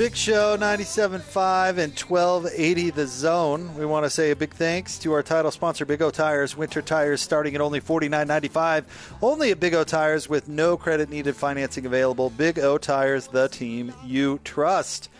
Big 0.00 0.16
Show 0.16 0.56
97.5 0.56 1.76
and 1.76 1.92
1280 1.92 2.88
The 2.88 3.06
Zone. 3.06 3.74
We 3.76 3.84
want 3.84 4.06
to 4.06 4.08
say 4.08 4.30
a 4.30 4.34
big 4.34 4.54
thanks 4.54 4.98
to 5.00 5.12
our 5.12 5.22
title 5.22 5.50
sponsor, 5.50 5.84
Big 5.84 6.00
O 6.00 6.08
Tires. 6.08 6.56
Winter 6.56 6.80
tires 6.80 7.20
starting 7.20 7.54
at 7.54 7.60
only 7.60 7.82
$49.95. 7.82 8.86
Only 9.20 9.50
at 9.50 9.60
Big 9.60 9.74
O 9.74 9.84
Tires 9.84 10.26
with 10.26 10.48
no 10.48 10.78
credit 10.78 11.10
needed 11.10 11.36
financing 11.36 11.84
available. 11.84 12.30
Big 12.30 12.58
O 12.58 12.78
Tires, 12.78 13.26
the 13.26 13.48
team 13.48 13.92
you 14.02 14.40
trust. 14.42 15.10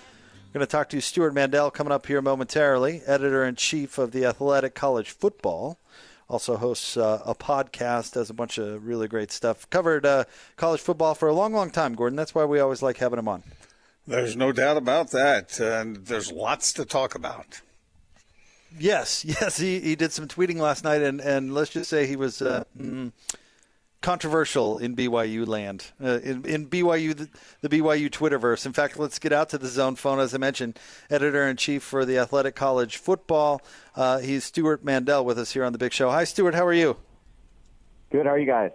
We're 0.49 0.61
going 0.61 0.67
to 0.67 0.73
talk 0.73 0.89
to 0.89 1.01
Stewart 1.03 1.35
Mandel 1.35 1.71
coming 1.71 1.93
up 1.93 2.07
here 2.07 2.23
momentarily, 2.23 3.03
editor 3.05 3.45
in 3.45 3.57
chief 3.57 3.99
of 3.99 4.13
the 4.13 4.25
Athletic 4.25 4.75
College 4.75 5.11
Football. 5.11 5.79
Also 6.27 6.57
hosts 6.57 6.97
uh, 6.97 7.21
a 7.27 7.35
podcast, 7.35 8.15
does 8.15 8.31
a 8.31 8.35
bunch 8.35 8.57
of 8.57 8.87
really 8.87 9.09
great 9.09 9.31
stuff. 9.31 9.69
Covered 9.69 10.07
uh, 10.07 10.25
college 10.57 10.81
football 10.81 11.15
for 11.15 11.29
a 11.29 11.35
long, 11.35 11.53
long 11.53 11.69
time, 11.69 11.95
Gordon. 11.95 12.17
That's 12.17 12.35
why 12.35 12.47
we 12.47 12.61
always 12.61 12.81
like 12.81 12.97
having 12.97 13.19
him 13.19 13.29
on. 13.29 13.43
There's 14.07 14.37
no 14.37 14.53
doubt 14.53 14.77
about 14.77 15.11
that. 15.13 15.61
And 15.61 15.97
there's 16.07 16.33
lots 16.33 16.73
to 16.75 16.85
talk 16.85 17.15
about. 17.15 17.61
Yes, 18.79 19.25
yes. 19.41 19.59
He, 19.59 19.81
he 19.81 19.97
did 19.97 20.13
some 20.13 20.29
tweeting 20.29 20.57
last 20.57 20.85
night, 20.85 21.03
and, 21.03 21.21
and 21.21 21.55
let's 21.55 21.71
just 21.71 21.91
say 21.91 22.07
he 22.07 22.17
was 22.17 22.41
uh, 22.41 22.65
mm, 22.79 23.13
controversial 24.01 24.79
in 24.79 24.97
BYU 24.97 25.47
land, 25.47 25.87
uh, 26.03 26.21
in, 26.21 26.45
in 26.45 26.67
BYU, 26.67 27.17
the, 27.17 27.29
the, 27.61 27.69
BYU 27.69 28.09
Twitterverse. 28.09 28.67
In 28.67 28.73
fact, 28.73 28.99
let's 28.99 29.19
get 29.19 29.33
out 29.33 29.49
to 29.51 29.59
the 29.59 29.69
zone 29.69 29.97
phone. 29.97 30.21
As 30.21 30.35
I 30.35 30.39
mentioned, 30.39 30.79
editor 31.11 31.47
in 31.49 31.57
chief 31.57 31.83
for 31.83 32.05
the 32.05 32.19
Athletic 32.19 32.55
College 32.55 32.97
Football. 32.97 33.61
Uh, 33.97 34.19
he's 34.19 34.45
Stewart 34.45 34.85
Mandel 34.85 35.25
with 35.25 35.39
us 35.39 35.53
here 35.53 35.65
on 35.65 35.73
the 35.73 35.79
Big 35.79 35.93
Show. 35.93 36.11
Hi, 36.11 36.25
Stewart, 36.25 36.55
How 36.55 36.67
are 36.67 36.73
you? 36.73 36.97
Good. 38.11 38.27
How 38.27 38.33
are 38.33 38.39
you 38.39 38.47
guys? 38.47 38.73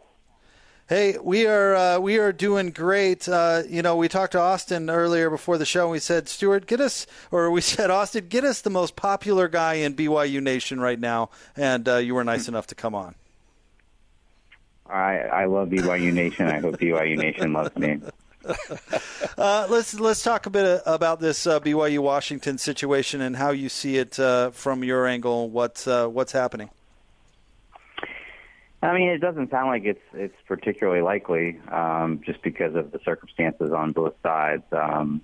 Hey, 0.88 1.18
we 1.18 1.48
are 1.48 1.76
uh, 1.76 2.00
we 2.00 2.20
are 2.20 2.32
doing 2.32 2.70
great. 2.70 3.28
Uh, 3.28 3.64
you 3.68 3.82
know, 3.82 3.96
we 3.96 4.08
talked 4.08 4.34
to 4.34 4.40
Austin 4.40 4.88
earlier 4.88 5.32
before 5.32 5.58
the 5.58 5.66
show. 5.66 5.86
and 5.86 5.92
We 5.92 5.98
said, 5.98 6.30
Stewart, 6.30 6.68
get 6.68 6.80
us, 6.80 7.08
or 7.32 7.50
we 7.50 7.62
said, 7.76 7.90
Austin, 7.90 8.28
get 8.28 8.44
us 8.44 8.62
the 8.62 8.70
most 8.70 8.96
popular 8.96 9.48
guy 9.48 9.76
in 9.76 9.96
BYU 9.96 10.44
Nation 10.44 10.80
right 10.80 11.00
now, 11.00 11.32
and 11.56 11.90
uh, 11.90 11.98
you 11.98 12.14
were 12.14 12.24
nice 12.24 12.48
enough 12.48 12.68
to 12.68 12.76
come 12.76 12.94
on. 12.94 13.16
I 14.88 15.18
I 15.18 15.46
love 15.46 15.70
BYU 15.70 16.14
Nation. 16.14 16.48
I 16.48 16.60
hope 16.60 16.78
BYU 16.78 17.18
Nation 17.18 17.52
loves 17.52 17.76
me. 17.76 18.02
uh, 19.40 19.66
let's 19.68 20.00
let's 20.00 20.22
talk 20.22 20.46
a 20.46 20.52
bit 20.52 20.84
about 20.86 21.20
this 21.20 21.48
uh, 21.48 21.60
BYU 21.60 21.98
Washington 21.98 22.60
situation 22.60 23.22
and 23.22 23.38
how 23.38 23.50
you 23.50 23.70
see 23.70 23.98
it 23.98 24.20
uh, 24.20 24.52
from 24.52 24.84
your 24.84 25.08
angle. 25.08 25.50
What 25.50 25.88
uh, 25.88 26.08
what's 26.10 26.34
happening? 26.34 26.70
I 28.86 28.94
mean, 28.94 29.10
it 29.10 29.20
doesn't 29.20 29.52
sound 29.52 29.68
like 29.68 29.84
it's 29.86 30.00
it's 30.14 30.36
particularly 30.48 31.02
likely, 31.02 31.60
um, 31.72 32.22
just 32.26 32.42
because 32.42 32.76
of 32.76 32.92
the 32.92 33.00
circumstances 33.04 33.72
on 33.72 33.92
both 33.92 34.14
sides. 34.22 34.64
Um, 34.72 35.22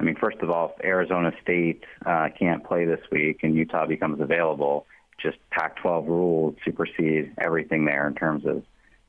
I 0.00 0.04
mean, 0.04 0.16
first 0.16 0.38
of 0.38 0.50
all, 0.50 0.74
if 0.76 0.84
Arizona 0.84 1.32
State 1.42 1.84
uh, 2.06 2.28
can't 2.38 2.64
play 2.64 2.84
this 2.84 3.00
week 3.10 3.40
and 3.42 3.54
Utah 3.54 3.86
becomes 3.86 4.20
available, 4.20 4.86
just 5.20 5.38
Pac-12 5.50 6.06
rules 6.06 6.54
supersede 6.64 7.32
everything 7.38 7.84
there 7.84 8.06
in 8.06 8.14
terms 8.14 8.46
of 8.46 8.62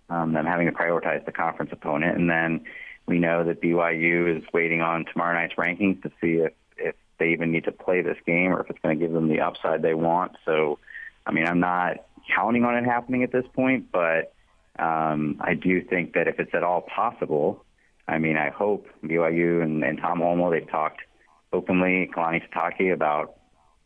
um, 0.09 0.33
them 0.33 0.45
having 0.45 0.65
to 0.65 0.73
prioritize 0.73 1.23
the 1.25 1.31
conference 1.31 1.71
opponent. 1.71 2.17
And 2.17 2.29
then 2.29 2.65
we 3.05 3.19
know 3.19 3.43
that 3.43 3.61
BYU 3.61 4.37
is 4.37 4.43
waiting 4.51 4.81
on 4.81 5.05
tomorrow 5.05 5.33
night's 5.33 5.55
rankings 5.55 6.01
to 6.03 6.11
see 6.21 6.37
if 6.37 6.53
if 6.77 6.95
they 7.19 7.31
even 7.31 7.51
need 7.51 7.65
to 7.65 7.71
play 7.71 8.01
this 8.01 8.17
game 8.25 8.53
or 8.53 8.61
if 8.61 8.69
it's 8.69 8.79
going 8.79 8.97
to 8.97 9.05
give 9.05 9.13
them 9.13 9.27
the 9.27 9.41
upside 9.41 9.81
they 9.81 9.93
want. 9.93 10.37
So, 10.45 10.79
I 11.25 11.31
mean, 11.31 11.45
I'm 11.45 11.59
not 11.59 12.05
counting 12.33 12.63
on 12.63 12.75
it 12.75 12.85
happening 12.85 13.23
at 13.23 13.31
this 13.31 13.45
point, 13.53 13.91
but 13.91 14.33
um, 14.77 15.37
I 15.41 15.53
do 15.53 15.83
think 15.83 16.13
that 16.13 16.27
if 16.27 16.39
it's 16.39 16.53
at 16.53 16.63
all 16.63 16.81
possible, 16.81 17.65
I 18.07 18.17
mean, 18.17 18.37
I 18.37 18.49
hope 18.49 18.87
BYU 19.03 19.61
and, 19.61 19.83
and 19.83 19.99
Tom 19.99 20.19
Holmoe, 20.19 20.51
they've 20.51 20.69
talked 20.69 21.01
openly, 21.51 22.09
Kalani 22.15 22.41
Sitake, 22.49 22.93
about 22.93 23.35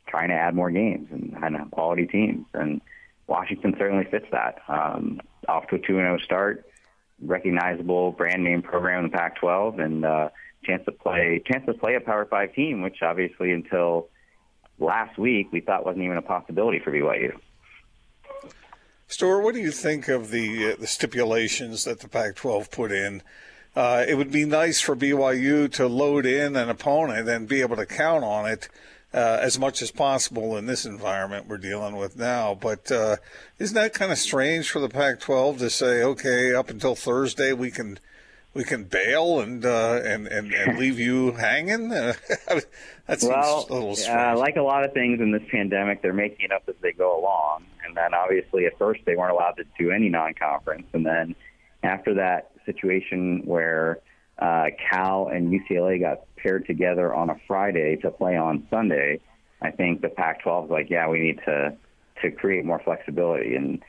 trying 0.07 0.29
to 0.29 0.35
add 0.35 0.55
more 0.55 0.71
games 0.71 1.07
and, 1.11 1.35
and 1.41 1.71
quality 1.71 2.05
teams. 2.05 2.45
And 2.53 2.81
Washington 3.27 3.75
certainly 3.77 4.05
fits 4.09 4.27
that. 4.31 4.59
Um, 4.67 5.21
off 5.47 5.67
to 5.67 5.75
a 5.75 5.79
2-0 5.79 6.23
start, 6.23 6.65
recognizable 7.21 8.11
brand 8.11 8.43
name 8.43 8.61
program 8.61 9.05
in 9.05 9.11
the 9.11 9.17
Pac-12, 9.17 9.79
and 9.79 10.05
uh, 10.05 10.29
chance 10.63 10.83
to 10.85 10.91
play 10.91 11.41
chance 11.45 11.65
to 11.65 11.73
play 11.73 11.95
a 11.95 12.01
Power 12.01 12.25
Five 12.25 12.53
team, 12.53 12.81
which 12.81 13.01
obviously 13.01 13.51
until 13.51 14.07
last 14.79 15.17
week 15.17 15.51
we 15.51 15.59
thought 15.59 15.85
wasn't 15.85 16.03
even 16.03 16.17
a 16.17 16.21
possibility 16.21 16.79
for 16.79 16.91
BYU. 16.91 17.33
Stewart, 19.13 19.43
what 19.43 19.53
do 19.53 19.61
you 19.61 19.69
think 19.69 20.07
of 20.07 20.31
the 20.31 20.71
uh, 20.71 20.75
the 20.79 20.87
stipulations 20.87 21.83
that 21.83 21.99
the 21.99 22.07
Pac-12 22.07 22.71
put 22.71 22.91
in? 22.91 23.21
Uh, 23.75 24.03
it 24.07 24.15
would 24.15 24.31
be 24.31 24.43
nice 24.43 24.81
for 24.81 24.95
BYU 24.95 25.71
to 25.73 25.85
load 25.85 26.25
in 26.25 26.55
an 26.55 26.67
opponent 26.67 27.29
and 27.29 27.47
be 27.47 27.61
able 27.61 27.75
to 27.75 27.85
count 27.85 28.23
on 28.23 28.49
it 28.49 28.69
uh, 29.13 29.37
as 29.39 29.59
much 29.59 29.83
as 29.83 29.91
possible 29.91 30.57
in 30.57 30.65
this 30.65 30.83
environment 30.83 31.45
we're 31.47 31.59
dealing 31.59 31.95
with 31.95 32.17
now. 32.17 32.55
But 32.55 32.91
uh, 32.91 33.17
isn't 33.59 33.75
that 33.75 33.93
kind 33.93 34.11
of 34.11 34.17
strange 34.17 34.71
for 34.71 34.79
the 34.79 34.89
Pac-12 34.89 35.59
to 35.59 35.69
say, 35.69 36.01
okay, 36.01 36.55
up 36.55 36.71
until 36.71 36.95
Thursday 36.95 37.53
we 37.53 37.69
can 37.69 37.99
we 38.53 38.63
can 38.63 38.83
bail 38.83 39.39
and 39.39 39.65
uh, 39.65 39.99
and, 40.03 40.27
and 40.27 40.53
and 40.53 40.77
leave 40.79 40.99
you 40.99 41.31
hanging? 41.31 41.89
that 41.89 42.65
seems 43.07 43.23
well, 43.23 43.65
a 43.69 43.73
little 43.73 43.95
strange. 43.95 44.37
like 44.37 44.55
a 44.55 44.61
lot 44.61 44.83
of 44.85 44.93
things 44.93 45.19
in 45.19 45.31
this 45.31 45.43
pandemic, 45.51 46.01
they're 46.01 46.13
making 46.13 46.45
it 46.45 46.51
up 46.51 46.63
as 46.67 46.75
they 46.81 46.91
go 46.91 47.19
along. 47.19 47.65
And 47.85 47.97
then 47.97 48.13
obviously 48.13 48.65
at 48.65 48.77
first 48.77 49.01
they 49.05 49.15
weren't 49.15 49.33
allowed 49.33 49.57
to 49.57 49.65
do 49.77 49.91
any 49.91 50.09
non-conference, 50.09 50.87
and 50.93 51.05
then 51.05 51.35
after 51.83 52.13
that 52.15 52.51
situation 52.65 53.41
where 53.45 53.99
uh, 54.39 54.67
Cal 54.89 55.27
and 55.27 55.51
UCLA 55.51 55.99
got 55.99 56.21
paired 56.37 56.65
together 56.65 57.13
on 57.13 57.29
a 57.29 57.35
Friday 57.47 57.97
to 57.97 58.09
play 58.09 58.35
on 58.35 58.65
Sunday, 58.69 59.19
I 59.61 59.71
think 59.71 60.01
the 60.01 60.09
Pac-12 60.09 60.65
is 60.65 60.71
like, 60.71 60.89
yeah, 60.89 61.07
we 61.07 61.19
need 61.19 61.39
to 61.45 61.75
to 62.21 62.31
create 62.31 62.63
more 62.63 62.79
flexibility, 62.83 63.55
and 63.55 63.83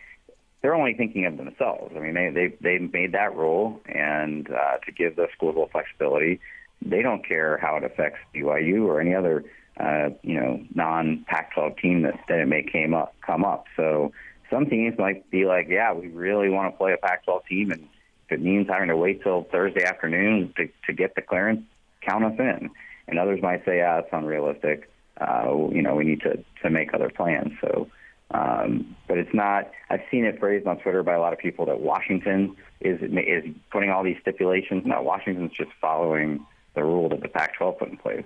they're 0.64 0.74
only 0.74 0.94
thinking 0.94 1.26
of 1.26 1.36
themselves. 1.36 1.92
I 1.94 2.00
mean, 2.00 2.14
they 2.14 2.30
they 2.30 2.56
they 2.58 2.78
made 2.78 3.12
that 3.12 3.36
rule, 3.36 3.82
and 3.84 4.50
uh, 4.50 4.78
to 4.78 4.92
give 4.92 5.14
the 5.14 5.28
schools 5.36 5.56
a 5.56 5.58
little 5.58 5.68
flexibility, 5.68 6.40
they 6.80 7.02
don't 7.02 7.22
care 7.22 7.58
how 7.58 7.76
it 7.76 7.84
affects 7.84 8.18
BYU 8.34 8.86
or 8.86 8.98
any 8.98 9.14
other 9.14 9.44
uh, 9.78 10.08
you 10.22 10.40
know, 10.40 10.64
non-Pac-12 10.74 11.78
team 11.78 12.02
that, 12.02 12.14
that 12.28 12.38
it 12.38 12.48
may 12.48 12.62
came 12.62 12.94
up, 12.94 13.14
come 13.20 13.44
up. 13.44 13.66
So 13.76 14.12
some 14.48 14.64
teams 14.64 14.96
might 14.98 15.30
be 15.30 15.44
like, 15.44 15.66
yeah, 15.68 15.92
we 15.92 16.08
really 16.08 16.48
want 16.48 16.72
to 16.72 16.78
play 16.78 16.94
a 16.94 16.96
Pac-12 16.96 17.46
team, 17.46 17.70
and 17.70 17.82
if 18.26 18.32
it 18.32 18.40
means 18.40 18.66
having 18.68 18.88
to 18.88 18.96
wait 18.96 19.22
till 19.22 19.42
Thursday 19.52 19.84
afternoon 19.84 20.54
to, 20.56 20.70
to 20.86 20.94
get 20.94 21.14
the 21.14 21.20
clearance, 21.20 21.60
count 22.00 22.24
us 22.24 22.38
in. 22.38 22.70
And 23.06 23.18
others 23.18 23.42
might 23.42 23.66
say, 23.66 23.78
yeah, 23.78 23.98
it's 23.98 24.08
unrealistic. 24.12 24.90
Uh, 25.20 25.68
you 25.70 25.82
know, 25.82 25.94
we 25.94 26.04
need 26.04 26.22
to, 26.22 26.42
to 26.62 26.70
make 26.70 26.94
other 26.94 27.10
plans. 27.10 27.52
So, 27.60 27.88
um, 28.30 28.96
not. 29.34 29.70
I've 29.90 30.02
seen 30.10 30.24
it 30.24 30.38
phrased 30.38 30.66
on 30.66 30.78
Twitter 30.78 31.02
by 31.02 31.14
a 31.14 31.20
lot 31.20 31.32
of 31.32 31.38
people 31.38 31.66
that 31.66 31.80
Washington 31.80 32.56
is 32.80 33.00
is 33.02 33.44
putting 33.70 33.90
all 33.90 34.02
these 34.02 34.18
stipulations. 34.20 34.84
Now 34.86 35.02
Washington's 35.02 35.52
just 35.52 35.70
following 35.80 36.46
the 36.74 36.82
rule 36.82 37.08
that 37.10 37.20
the 37.20 37.28
Pac-12 37.28 37.78
put 37.78 37.88
in 37.88 37.96
place. 37.96 38.24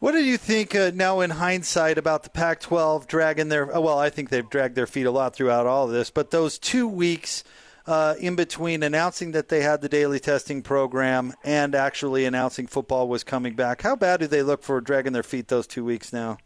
What 0.00 0.12
do 0.12 0.22
you 0.22 0.36
think 0.36 0.76
uh, 0.76 0.92
now 0.94 1.20
in 1.20 1.30
hindsight 1.30 1.98
about 1.98 2.22
the 2.22 2.30
Pac 2.30 2.60
12 2.60 3.08
dragging 3.08 3.48
their, 3.48 3.76
uh, 3.76 3.80
well, 3.80 3.98
I 3.98 4.10
think 4.10 4.30
they've 4.30 4.48
dragged 4.48 4.76
their 4.76 4.86
feet 4.86 5.06
a 5.06 5.10
lot 5.10 5.34
throughout 5.34 5.66
all 5.66 5.86
of 5.86 5.90
this, 5.90 6.08
but 6.08 6.30
those 6.30 6.56
two 6.56 6.86
weeks 6.86 7.42
uh, 7.84 8.14
in 8.20 8.36
between 8.36 8.84
announcing 8.84 9.32
that 9.32 9.48
they 9.48 9.60
had 9.60 9.80
the 9.80 9.88
daily 9.88 10.20
testing 10.20 10.62
program 10.62 11.32
and 11.42 11.74
actually 11.74 12.26
announcing 12.26 12.68
football 12.68 13.08
was 13.08 13.24
coming 13.24 13.56
back, 13.56 13.82
how 13.82 13.96
bad 13.96 14.20
do 14.20 14.28
they 14.28 14.42
look 14.42 14.62
for 14.62 14.80
dragging 14.80 15.12
their 15.12 15.24
feet 15.24 15.48
those 15.48 15.66
two 15.66 15.84
weeks 15.84 16.12
now? 16.12 16.38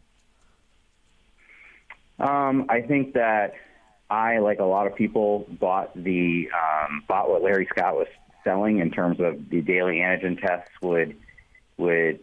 Um, 2.19 2.67
I 2.69 2.81
think 2.81 3.13
that 3.13 3.53
I, 4.09 4.39
like 4.39 4.59
a 4.59 4.65
lot 4.65 4.87
of 4.87 4.95
people, 4.95 5.47
bought 5.49 5.93
the 5.95 6.49
um, 6.53 7.03
bought 7.07 7.29
what 7.29 7.41
Larry 7.41 7.67
Scott 7.69 7.95
was 7.95 8.07
selling 8.43 8.79
in 8.79 8.91
terms 8.91 9.19
of 9.19 9.49
the 9.49 9.61
daily 9.61 9.97
antigen 9.97 10.39
tests 10.39 10.71
would 10.81 11.15
would 11.77 12.19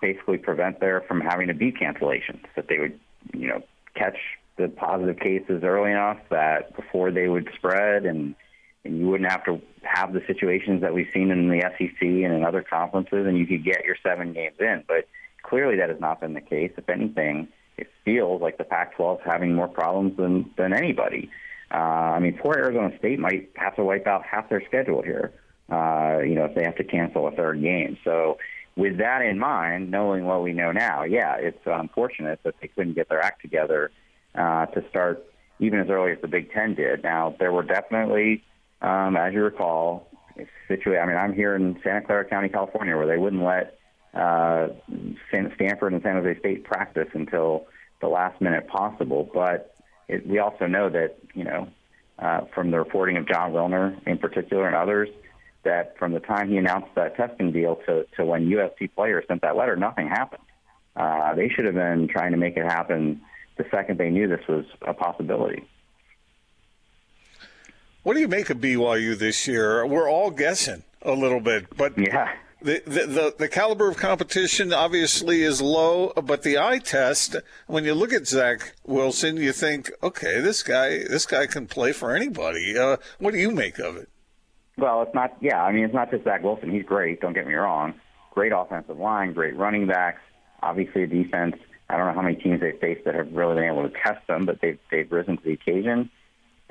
basically 0.00 0.38
prevent 0.38 0.80
there 0.80 1.00
from 1.02 1.20
having 1.20 1.48
to 1.48 1.54
be 1.54 1.72
cancellations. 1.72 2.44
That 2.54 2.68
they 2.68 2.78
would, 2.78 2.98
you 3.34 3.48
know, 3.48 3.62
catch 3.94 4.16
the 4.56 4.68
positive 4.68 5.18
cases 5.18 5.62
early 5.64 5.90
enough 5.90 6.18
that 6.30 6.76
before 6.76 7.10
they 7.10 7.28
would 7.28 7.48
spread, 7.56 8.04
and 8.04 8.34
and 8.84 8.98
you 8.98 9.08
wouldn't 9.08 9.30
have 9.30 9.44
to 9.44 9.60
have 9.82 10.12
the 10.12 10.22
situations 10.26 10.82
that 10.82 10.92
we've 10.94 11.08
seen 11.12 11.30
in 11.30 11.48
the 11.48 11.60
SEC 11.60 12.00
and 12.00 12.32
in 12.32 12.44
other 12.44 12.62
conferences, 12.62 13.26
and 13.26 13.38
you 13.38 13.46
could 13.46 13.64
get 13.64 13.84
your 13.84 13.96
seven 14.02 14.32
games 14.32 14.56
in. 14.58 14.84
But 14.86 15.08
clearly, 15.42 15.76
that 15.76 15.88
has 15.88 16.00
not 16.00 16.20
been 16.20 16.34
the 16.34 16.40
case. 16.40 16.72
If 16.76 16.88
anything, 16.88 17.48
it 17.76 17.88
feels 18.04 18.42
like 18.42 18.58
the 18.58 18.64
Pac-12 18.64 19.20
is 19.20 19.22
having 19.24 19.54
more 19.54 19.68
problems 19.68 20.16
than 20.16 20.50
than 20.56 20.72
anybody. 20.72 21.30
Uh, 21.72 21.76
I 22.16 22.18
mean, 22.20 22.38
poor 22.40 22.54
Arizona 22.54 22.96
State 22.98 23.18
might 23.18 23.50
have 23.56 23.76
to 23.76 23.84
wipe 23.84 24.06
out 24.06 24.24
half 24.24 24.48
their 24.50 24.62
schedule 24.66 25.02
here. 25.02 25.32
Uh, 25.70 26.18
you 26.18 26.34
know, 26.34 26.44
if 26.44 26.54
they 26.54 26.64
have 26.64 26.76
to 26.76 26.84
cancel 26.84 27.26
a 27.26 27.30
third 27.30 27.62
game. 27.62 27.96
So 28.04 28.36
with 28.76 28.98
that 28.98 29.22
in 29.22 29.38
mind, 29.38 29.90
knowing 29.90 30.26
what 30.26 30.42
we 30.42 30.52
know 30.52 30.70
now, 30.72 31.04
yeah, 31.04 31.36
it's 31.36 31.58
unfortunate 31.64 32.40
that 32.44 32.54
they 32.60 32.68
couldn't 32.68 32.94
get 32.94 33.08
their 33.08 33.22
act 33.22 33.40
together 33.40 33.90
uh, 34.34 34.66
to 34.66 34.84
start 34.90 35.24
even 35.60 35.80
as 35.80 35.88
early 35.88 36.12
as 36.12 36.18
the 36.20 36.28
Big 36.28 36.52
Ten 36.52 36.74
did. 36.74 37.02
Now, 37.02 37.36
there 37.38 37.52
were 37.52 37.62
definitely, 37.62 38.42
um, 38.82 39.16
as 39.16 39.32
you 39.32 39.42
recall, 39.42 40.08
situations. 40.68 41.02
I 41.02 41.06
mean, 41.06 41.16
I'm 41.16 41.34
here 41.34 41.54
in 41.54 41.78
Santa 41.84 42.02
Clara 42.02 42.24
County, 42.24 42.48
California, 42.48 42.96
where 42.96 43.06
they 43.06 43.18
wouldn't 43.18 43.42
let 43.42 43.78
uh, 44.14 44.68
Stanford 45.28 45.92
and 45.92 46.02
San 46.02 46.16
Jose 46.16 46.38
State 46.40 46.64
practice 46.64 47.08
until 47.14 47.66
the 48.00 48.08
last 48.08 48.40
minute 48.40 48.68
possible. 48.68 49.28
But 49.32 49.74
it, 50.08 50.26
we 50.26 50.38
also 50.38 50.66
know 50.66 50.90
that, 50.90 51.16
you 51.34 51.44
know, 51.44 51.68
uh, 52.18 52.42
from 52.54 52.70
the 52.70 52.78
reporting 52.78 53.16
of 53.16 53.26
Jon 53.26 53.52
Wilner 53.52 53.96
in 54.06 54.18
particular 54.18 54.66
and 54.66 54.76
others, 54.76 55.08
that 55.64 55.96
from 55.98 56.12
the 56.12 56.20
time 56.20 56.50
he 56.50 56.56
announced 56.56 56.88
that 56.96 57.16
testing 57.16 57.52
deal 57.52 57.76
to, 57.86 58.06
to 58.16 58.24
when 58.24 58.48
USC 58.48 58.94
players 58.94 59.24
sent 59.28 59.42
that 59.42 59.56
letter, 59.56 59.76
nothing 59.76 60.08
happened. 60.08 60.42
Uh, 60.94 61.34
they 61.34 61.48
should 61.48 61.64
have 61.64 61.74
been 61.74 62.08
trying 62.08 62.32
to 62.32 62.36
make 62.36 62.56
it 62.56 62.64
happen 62.64 63.22
the 63.56 63.64
second 63.70 63.98
they 63.98 64.10
knew 64.10 64.28
this 64.28 64.46
was 64.48 64.64
a 64.82 64.92
possibility. 64.92 65.64
What 68.02 68.14
do 68.14 68.20
you 68.20 68.28
make 68.28 68.50
of 68.50 68.58
BYU 68.58 69.16
this 69.16 69.46
year? 69.46 69.86
We're 69.86 70.10
all 70.10 70.30
guessing 70.30 70.82
a 71.02 71.12
little 71.12 71.40
bit, 71.40 71.76
but 71.76 71.96
yeah. 71.96 72.32
The, 72.62 72.82
the, 72.86 73.34
the, 73.38 73.48
caliber 73.48 73.88
of 73.88 73.96
competition 73.96 74.72
obviously 74.72 75.42
is 75.42 75.60
low, 75.60 76.12
but 76.14 76.42
the 76.42 76.58
eye 76.58 76.78
test, 76.78 77.36
when 77.66 77.84
you 77.84 77.92
look 77.94 78.12
at 78.12 78.26
Zach 78.26 78.74
Wilson, 78.84 79.36
you 79.36 79.52
think, 79.52 79.90
okay, 80.02 80.40
this 80.40 80.62
guy, 80.62 80.98
this 80.98 81.26
guy 81.26 81.46
can 81.46 81.66
play 81.66 81.92
for 81.92 82.14
anybody. 82.14 82.78
Uh, 82.78 82.98
what 83.18 83.32
do 83.32 83.38
you 83.38 83.50
make 83.50 83.78
of 83.80 83.96
it? 83.96 84.08
Well, 84.78 85.02
it's 85.02 85.14
not, 85.14 85.36
yeah, 85.40 85.62
I 85.62 85.72
mean, 85.72 85.84
it's 85.84 85.94
not 85.94 86.10
just 86.10 86.24
Zach 86.24 86.42
Wilson. 86.42 86.70
He's 86.70 86.84
great, 86.84 87.20
don't 87.20 87.32
get 87.32 87.46
me 87.46 87.54
wrong. 87.54 87.94
Great 88.30 88.52
offensive 88.52 88.98
line, 88.98 89.32
great 89.32 89.56
running 89.56 89.86
backs. 89.86 90.20
Obviously, 90.62 91.02
a 91.02 91.06
defense. 91.06 91.56
I 91.90 91.96
don't 91.96 92.06
know 92.06 92.14
how 92.14 92.22
many 92.22 92.36
teams 92.36 92.60
they've 92.60 92.78
faced 92.78 93.04
that 93.04 93.14
have 93.14 93.32
really 93.32 93.56
been 93.56 93.64
able 93.64 93.88
to 93.88 93.94
test 94.04 94.26
them, 94.28 94.46
but 94.46 94.60
they've, 94.60 94.78
they've 94.90 95.10
risen 95.10 95.36
to 95.36 95.42
the 95.42 95.52
occasion. 95.52 96.10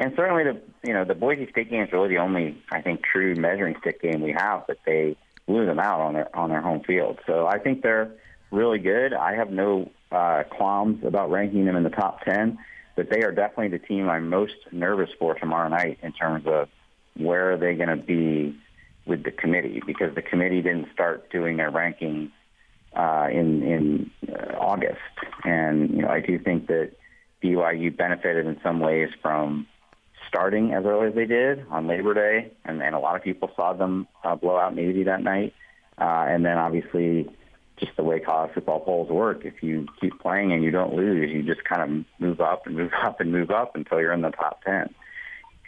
And 0.01 0.13
certainly, 0.15 0.43
the 0.45 0.61
you 0.83 0.93
know 0.93 1.05
the 1.05 1.13
Boise 1.13 1.47
State 1.51 1.69
game 1.69 1.83
is 1.83 1.91
really 1.91 2.09
the 2.09 2.17
only 2.17 2.57
I 2.71 2.81
think 2.81 3.03
true 3.03 3.35
measuring 3.35 3.75
stick 3.81 4.01
game 4.01 4.21
we 4.21 4.31
have 4.31 4.65
that 4.67 4.77
they 4.83 5.15
blew 5.47 5.65
them 5.65 5.79
out 5.79 5.99
on 5.99 6.13
their 6.13 6.35
on 6.35 6.49
their 6.49 6.61
home 6.61 6.81
field. 6.81 7.19
So 7.25 7.47
I 7.47 7.59
think 7.59 7.81
they're 7.81 8.11
really 8.51 8.79
good. 8.79 9.13
I 9.13 9.35
have 9.35 9.51
no 9.51 9.89
uh, 10.11 10.43
qualms 10.49 11.03
about 11.05 11.31
ranking 11.31 11.65
them 11.65 11.75
in 11.75 11.83
the 11.83 11.89
top 11.89 12.23
ten, 12.23 12.57
but 12.95 13.09
they 13.09 13.23
are 13.23 13.31
definitely 13.31 13.69
the 13.69 13.85
team 13.85 14.09
I'm 14.09 14.29
most 14.29 14.55
nervous 14.71 15.09
for 15.19 15.33
tomorrow 15.35 15.69
night 15.69 15.99
in 16.01 16.11
terms 16.13 16.45
of 16.47 16.69
where 17.15 17.53
are 17.53 17.57
they 17.57 17.75
going 17.75 17.89
to 17.89 17.95
be 17.95 18.55
with 19.05 19.23
the 19.23 19.31
committee 19.31 19.81
because 19.85 20.13
the 20.15 20.21
committee 20.21 20.61
didn't 20.61 20.88
start 20.93 21.29
doing 21.31 21.57
their 21.57 21.71
ranking 21.71 22.31
uh, 22.95 23.27
in 23.31 23.63
in 23.63 24.11
uh, 24.29 24.55
August, 24.57 24.99
and 25.43 25.89
you 25.91 26.01
know 26.01 26.09
I 26.09 26.19
do 26.19 26.38
think 26.38 26.67
that 26.67 26.91
BYU 27.43 27.95
benefited 27.95 28.45
in 28.45 28.59
some 28.61 28.79
ways 28.79 29.09
from 29.21 29.67
starting 30.31 30.74
as 30.74 30.86
early 30.86 31.10
as 31.10 31.16
they 31.16 31.25
did 31.25 31.66
on 31.69 31.88
Labor 31.88 32.13
Day, 32.13 32.54
and, 32.63 32.81
and 32.81 32.95
a 32.95 33.00
lot 33.00 33.18
of 33.18 33.22
people 33.22 33.51
saw 33.54 33.74
them 33.74 34.07
uh, 34.24 34.33
blow 34.36 34.57
out 34.57 34.74
Navy 34.74 35.04
that 35.04 35.22
night. 35.22 35.54
Uh, 35.98 36.25
and 36.30 36.45
then 36.45 36.57
obviously, 36.57 37.30
just 37.78 37.92
the 37.98 38.04
way 38.04 38.22
college 38.22 38.54
football 38.54 38.80
polls 38.80 39.10
work, 39.10 39.44
if 39.44 39.62
you 39.62 39.88
keep 40.00 40.18
playing 40.22 40.54
and 40.54 40.63
you 40.63 40.72
don't 40.72 40.94
lose, 40.95 41.30
you 41.30 41.44
just 41.44 41.66
kind 41.66 41.81
of 41.81 42.06
move 42.19 42.39
up 42.39 42.66
and 42.66 42.78
move 42.78 42.92
up 43.04 43.19
and 43.19 43.31
move 43.31 43.51
up 43.51 43.75
until 43.75 44.00
you're 44.00 44.13
in 44.13 44.22
the 44.22 44.30
top 44.30 44.63
10. 44.63 44.94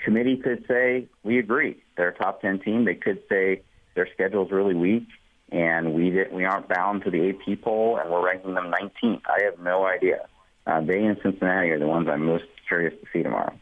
Committee 0.06 0.38
could 0.38 0.63
say, 0.68 1.07
we 1.24 1.39
agree. 1.39 1.83
They're 1.98 2.09
a 2.09 2.16
top 2.16 2.42
10 2.42 2.59
team. 2.59 2.86
They 2.86 2.95
could 2.95 3.21
say 3.30 3.63
their 3.95 4.07
schedule's 4.13 4.51
really 4.51 4.75
weak 4.75 5.07
and 5.51 5.94
we 5.94 6.09
didn't, 6.09 6.33
we 6.33 6.45
aren't 6.45 6.68
bound 6.68 7.04
to 7.04 7.12
the 7.12 7.30
AP 7.30 7.62
poll 7.62 7.98
and 8.01 8.09
we're 8.09 8.25
ranking 8.25 8.54
them 8.54 8.71
19th. 8.71 9.21
I 9.25 9.44
have 9.44 9.59
no 9.59 9.86
idea. 9.86 10.27
Uh, 10.66 10.81
they 10.81 11.04
and 11.04 11.18
Cincinnati 11.21 11.69
are 11.69 11.80
the 11.80 11.88
ones 11.88 12.07
I'm 12.09 12.25
most 12.25 12.45
curious 12.68 12.94
to 13.01 13.07
see 13.12 13.24
tomorrow. 13.24 13.54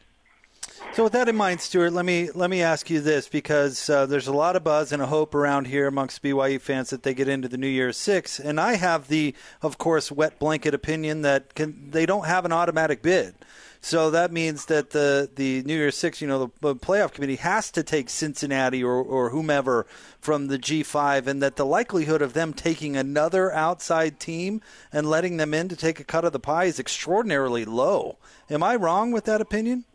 So 0.94 1.06
with 1.06 1.13
that 1.13 1.30
in 1.30 1.38
mind, 1.38 1.62
Stewart, 1.62 1.94
let 1.94 2.04
me 2.04 2.30
let 2.31 2.50
me 2.50 2.62
ask 2.62 2.89
you 2.89 3.00
this 3.00 3.30
because 3.30 3.89
uh, 3.89 4.06
there's 4.06 4.28
a 4.28 4.33
lot 4.33 4.57
of 4.57 4.66
buzz 4.66 4.92
and 4.92 5.01
a 5.01 5.06
hope 5.06 5.33
around 5.33 5.68
here 5.68 5.88
amongst 5.88 6.22
BYU 6.22 6.60
fans 6.60 6.89
that 6.89 7.04
they 7.04 7.13
get 7.13 7.30
into 7.30 7.48
the 7.48 7.57
New 7.57 7.68
Year's 7.68 7.95
Six, 7.95 8.42
and 8.42 8.60
I 8.60 8.75
have 8.75 9.07
the, 9.07 9.33
of 9.62 9.78
course, 9.78 10.12
wet 10.12 10.38
blanket 10.38 10.74
opinion 10.74 11.22
that 11.22 11.56
can, 11.56 11.92
they 11.92 12.06
don't 12.06 12.25
have 12.25 12.44
an 12.44 12.51
automatic 12.51 13.01
bid. 13.01 13.36
So 13.80 14.12
that 14.12 14.33
means 14.33 14.66
that 14.66 14.89
the 14.89 15.30
the 15.33 15.63
New 15.63 15.75
Year's 15.75 15.95
Six, 15.95 16.19
you 16.19 16.28
know, 16.28 16.51
the, 16.60 16.75
playoff 16.75 17.13
committee 17.13 17.38
has 17.38 17.72
to 17.72 17.83
take 17.83 18.10
Cincinnati 18.10 18.83
or, 18.83 19.01
or 19.01 19.30
whomever 19.30 19.88
from 20.19 20.48
the 20.48 20.60
G5, 20.60 21.25
and 21.25 21.42
that 21.42 21.56
the 21.56 21.66
likelihood 21.66 22.22
of 22.22 22.33
them 22.33 22.54
taking 22.54 22.98
another 22.98 23.50
outside 23.54 24.19
team 24.19 24.60
and 24.92 25.10
letting 25.10 25.38
them 25.38 25.54
in 25.54 25.69
to 25.69 25.78
take 25.78 26.01
a 26.01 26.04
cut 26.04 26.25
of 26.25 26.33
the 26.33 26.39
pie 26.39 26.66
is 26.66 26.81
extraordinarily 26.81 27.63
low. 27.63 28.18
Am 28.50 28.62
I 28.62 28.75
wrong 28.75 29.12
with 29.12 29.24
that 29.24 29.39
opinion? 29.39 29.86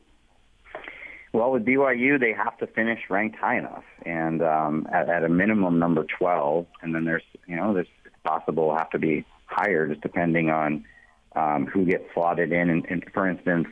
Well, 1.37 1.53
with 1.53 1.67
BYU, 1.67 2.19
they 2.19 2.33
have 2.33 2.57
to 2.61 2.67
finish 2.67 2.99
ranked 3.11 3.37
high 3.37 3.59
enough, 3.59 3.85
and 4.07 4.41
um, 4.41 4.89
at, 4.91 5.11
at 5.11 5.23
a 5.23 5.29
minimum 5.29 5.79
number 5.79 6.07
12. 6.19 6.65
And 6.81 6.95
then 6.95 7.05
there's, 7.05 7.25
you 7.47 7.57
know, 7.57 7.75
there's 7.75 7.91
possible 8.25 8.75
have 8.75 8.89
to 8.93 8.99
be 8.99 9.27
higher, 9.45 9.87
just 9.87 10.01
depending 10.01 10.49
on 10.49 10.87
um, 11.35 11.67
who 11.67 11.85
gets 11.85 12.05
slotted 12.15 12.53
in. 12.53 12.71
And, 12.71 12.87
and 12.89 13.05
for 13.13 13.29
instance, 13.29 13.69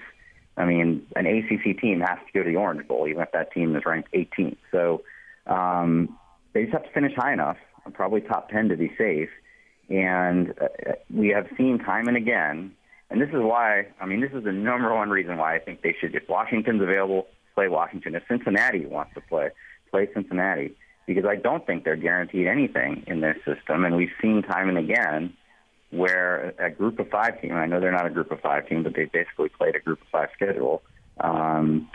I 0.59 0.67
mean, 0.67 1.07
an 1.17 1.25
ACC 1.25 1.81
team 1.81 2.01
has 2.01 2.19
to 2.27 2.39
go 2.39 2.45
to 2.45 2.51
the 2.51 2.57
Orange 2.57 2.87
Bowl, 2.87 3.09
even 3.09 3.23
if 3.23 3.33
that 3.33 3.51
team 3.53 3.75
is 3.75 3.87
ranked 3.87 4.13
18th. 4.13 4.59
So 4.71 5.01
um, 5.47 6.19
they 6.53 6.65
just 6.65 6.75
have 6.75 6.85
to 6.85 6.93
finish 6.93 7.15
high 7.17 7.33
enough, 7.33 7.57
probably 7.95 8.21
top 8.21 8.51
10 8.51 8.69
to 8.69 8.77
be 8.77 8.93
safe. 8.99 9.31
And 9.89 10.51
uh, 10.61 10.93
we 11.09 11.29
have 11.29 11.47
seen 11.57 11.79
time 11.79 12.09
and 12.09 12.17
again, 12.19 12.75
and 13.09 13.23
this 13.23 13.31
is 13.31 13.41
why, 13.41 13.87
I 13.99 14.05
mean, 14.05 14.21
this 14.21 14.33
is 14.35 14.45
the 14.45 14.53
number 14.53 14.95
one 14.95 15.09
reason 15.09 15.39
why 15.39 15.57
I 15.57 15.61
think 15.61 15.81
they 15.81 15.97
should, 15.99 16.15
if 16.15 16.29
Washington's 16.29 16.83
available, 16.83 17.27
play 17.55 17.69
Washington. 17.69 18.15
If 18.15 18.25
Cincinnati 18.29 18.87
wants 18.87 19.15
to 19.15 19.21
play, 19.21 19.51
play 19.91 20.09
Cincinnati 20.13 20.75
because 21.07 21.25
I 21.25 21.37
don't 21.37 21.67
think 21.67 21.85
they're 21.85 21.97
guaranteed 21.97 22.47
anything 22.47 23.05
in 23.07 23.21
this 23.21 23.37
system. 23.45 23.85
And 23.85 23.97
we've 23.97 24.13
seen 24.21 24.43
time 24.43 24.69
and 24.69 24.79
again 24.79 25.35
where 25.91 26.55
a 26.59 26.71
group 26.71 26.99
of 26.99 27.09
five 27.09 27.41
team, 27.41 27.53
I 27.53 27.67
know 27.67 27.81
they're 27.81 27.93
not 27.93 28.07
a 28.07 28.11
group 28.11 28.33
of 28.33 28.41
five 28.41 28.69
team, 28.69 28.83
but 28.83 28.95
they 28.95 29.05
basically 29.05 29.49
played 29.49 29.77
a 29.77 29.81
group 29.81 30.01
of 30.01 30.09
five 30.09 30.29
schedule, 30.35 30.83
um, 31.21 31.89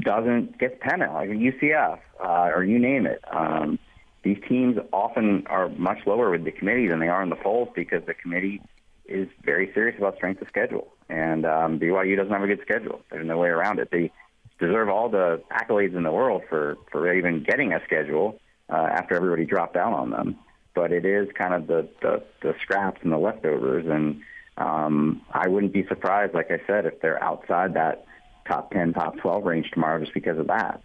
doesn't 0.00 0.58
get 0.58 0.80
pennant 0.80 1.12
like 1.12 1.28
UCF 1.28 1.98
uh, 2.22 2.50
or 2.54 2.64
you 2.64 2.78
name 2.78 3.06
it. 3.06 3.22
Um, 3.30 3.78
these 4.22 4.38
teams 4.48 4.76
often 4.92 5.46
are 5.46 5.68
much 5.68 5.98
lower 6.06 6.30
with 6.30 6.44
the 6.44 6.50
committee 6.50 6.88
than 6.88 6.98
they 7.00 7.08
are 7.08 7.22
in 7.22 7.28
the 7.28 7.36
polls 7.36 7.68
because 7.74 8.04
the 8.06 8.14
committee 8.14 8.60
is 9.04 9.28
very 9.44 9.70
serious 9.72 9.96
about 9.98 10.16
strength 10.16 10.42
of 10.42 10.48
schedule. 10.48 10.88
And 11.08 11.46
um, 11.46 11.78
BYU 11.78 12.16
doesn't 12.16 12.32
have 12.32 12.42
a 12.42 12.46
good 12.46 12.60
schedule. 12.62 13.02
There's 13.10 13.26
no 13.26 13.38
way 13.38 13.48
around 13.48 13.78
it. 13.78 13.90
They 13.92 14.10
deserve 14.58 14.88
all 14.88 15.08
the 15.08 15.42
accolades 15.50 15.96
in 15.96 16.02
the 16.02 16.12
world 16.12 16.42
for 16.48 16.76
for 16.90 17.12
even 17.12 17.42
getting 17.42 17.72
a 17.72 17.80
schedule 17.84 18.38
uh, 18.70 18.88
after 18.90 19.14
everybody 19.14 19.44
dropped 19.44 19.76
out 19.76 19.92
on 19.92 20.10
them. 20.10 20.38
But 20.74 20.92
it 20.92 21.04
is 21.04 21.28
kind 21.36 21.54
of 21.54 21.66
the 21.66 21.88
the, 22.02 22.22
the 22.42 22.54
scraps 22.62 23.00
and 23.02 23.12
the 23.12 23.18
leftovers, 23.18 23.86
and 23.86 24.20
um, 24.56 25.22
I 25.30 25.48
wouldn't 25.48 25.72
be 25.72 25.86
surprised, 25.86 26.34
like 26.34 26.50
I 26.50 26.60
said, 26.66 26.86
if 26.86 27.00
they're 27.00 27.22
outside 27.22 27.74
that 27.74 28.06
top 28.48 28.70
ten, 28.70 28.92
top 28.92 29.18
twelve 29.18 29.44
range 29.44 29.70
tomorrow, 29.72 30.00
just 30.00 30.14
because 30.14 30.38
of 30.38 30.46
that. 30.48 30.82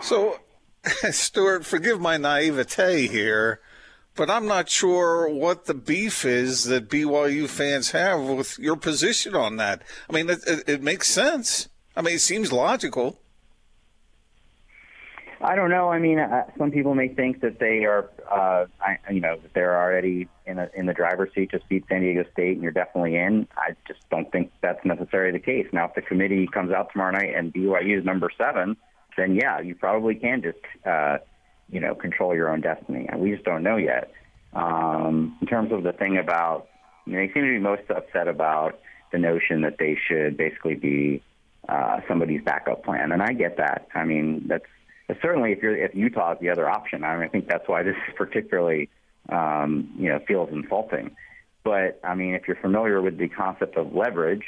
So, 0.00 0.38
Stewart, 1.10 1.64
forgive 1.64 2.00
my 2.00 2.16
naivete 2.16 3.08
here. 3.08 3.60
But 4.14 4.30
I'm 4.30 4.46
not 4.46 4.70
sure 4.70 5.28
what 5.28 5.66
the 5.66 5.74
beef 5.74 6.24
is 6.24 6.64
that 6.64 6.88
BYU 6.88 7.46
fans 7.48 7.90
have 7.90 8.22
with 8.22 8.58
your 8.58 8.76
position 8.76 9.36
on 9.36 9.56
that. 9.56 9.82
I 10.08 10.14
mean, 10.14 10.30
it, 10.30 10.38
it, 10.46 10.64
it 10.66 10.82
makes 10.82 11.08
sense. 11.08 11.68
I 11.96 12.02
mean, 12.02 12.14
it 12.14 12.20
seems 12.20 12.52
logical. 12.52 13.18
I 15.40 15.54
don't 15.54 15.70
know. 15.70 15.90
I 15.90 15.98
mean, 15.98 16.18
uh, 16.18 16.44
some 16.58 16.70
people 16.70 16.94
may 16.94 17.08
think 17.08 17.40
that 17.40 17.58
they 17.58 17.84
are, 17.84 18.10
uh, 18.30 18.66
I, 18.80 18.98
you 19.12 19.20
know, 19.20 19.36
that 19.36 19.52
they're 19.54 19.76
already 19.76 20.28
in 20.46 20.58
a, 20.58 20.70
in 20.74 20.86
the 20.86 20.94
driver's 20.94 21.32
seat 21.34 21.50
to 21.50 21.60
beat 21.68 21.84
San 21.88 22.00
Diego 22.00 22.24
State, 22.32 22.54
and 22.54 22.62
you're 22.62 22.72
definitely 22.72 23.16
in. 23.16 23.46
I 23.56 23.72
just 23.86 24.00
don't 24.10 24.30
think 24.32 24.50
that's 24.62 24.84
necessarily 24.84 25.32
the 25.32 25.44
case. 25.44 25.66
Now, 25.72 25.86
if 25.86 25.94
the 25.94 26.02
committee 26.02 26.46
comes 26.46 26.72
out 26.72 26.90
tomorrow 26.92 27.12
night 27.12 27.34
and 27.34 27.52
BYU 27.52 27.98
is 27.98 28.04
number 28.04 28.30
seven, 28.36 28.76
then 29.16 29.34
yeah, 29.34 29.60
you 29.60 29.74
probably 29.74 30.14
can 30.14 30.42
just, 30.42 30.58
uh, 30.86 31.18
you 31.70 31.80
know, 31.80 31.94
control 31.94 32.34
your 32.34 32.50
own 32.50 32.60
destiny. 32.60 33.08
We 33.16 33.32
just 33.32 33.44
don't 33.44 33.62
know 33.62 33.76
yet. 33.76 34.12
Um, 34.54 35.36
in 35.40 35.46
terms 35.46 35.70
of 35.70 35.82
the 35.82 35.92
thing 35.92 36.16
about, 36.16 36.68
you 37.06 37.12
know, 37.12 37.18
they 37.18 37.32
seem 37.32 37.42
to 37.44 37.50
be 37.50 37.58
most 37.58 37.90
upset 37.90 38.26
about 38.26 38.78
the 39.12 39.18
notion 39.18 39.62
that 39.62 39.76
they 39.78 39.98
should 40.08 40.36
basically 40.36 40.74
be 40.74 41.22
uh, 41.68 42.00
somebody's 42.08 42.42
backup 42.42 42.84
plan, 42.84 43.12
and 43.12 43.22
I 43.22 43.32
get 43.32 43.56
that. 43.56 43.88
I 43.94 44.04
mean, 44.04 44.46
that's 44.46 44.64
certainly 45.22 45.52
if 45.52 45.62
you're 45.62 45.76
if 45.76 45.94
Utah 45.94 46.32
is 46.32 46.38
the 46.40 46.50
other 46.50 46.68
option. 46.68 47.04
I 47.04 47.14
mean, 47.14 47.24
I 47.24 47.28
think 47.28 47.48
that's 47.48 47.68
why 47.68 47.82
this 47.82 47.96
is 48.08 48.14
particularly 48.16 48.88
um, 49.28 49.90
you 49.98 50.08
know 50.08 50.20
feels 50.26 50.50
insulting. 50.50 51.16
But 51.64 52.00
I 52.04 52.14
mean, 52.14 52.34
if 52.34 52.46
you're 52.46 52.56
familiar 52.56 53.02
with 53.02 53.18
the 53.18 53.28
concept 53.28 53.76
of 53.76 53.92
leverage, 53.92 54.44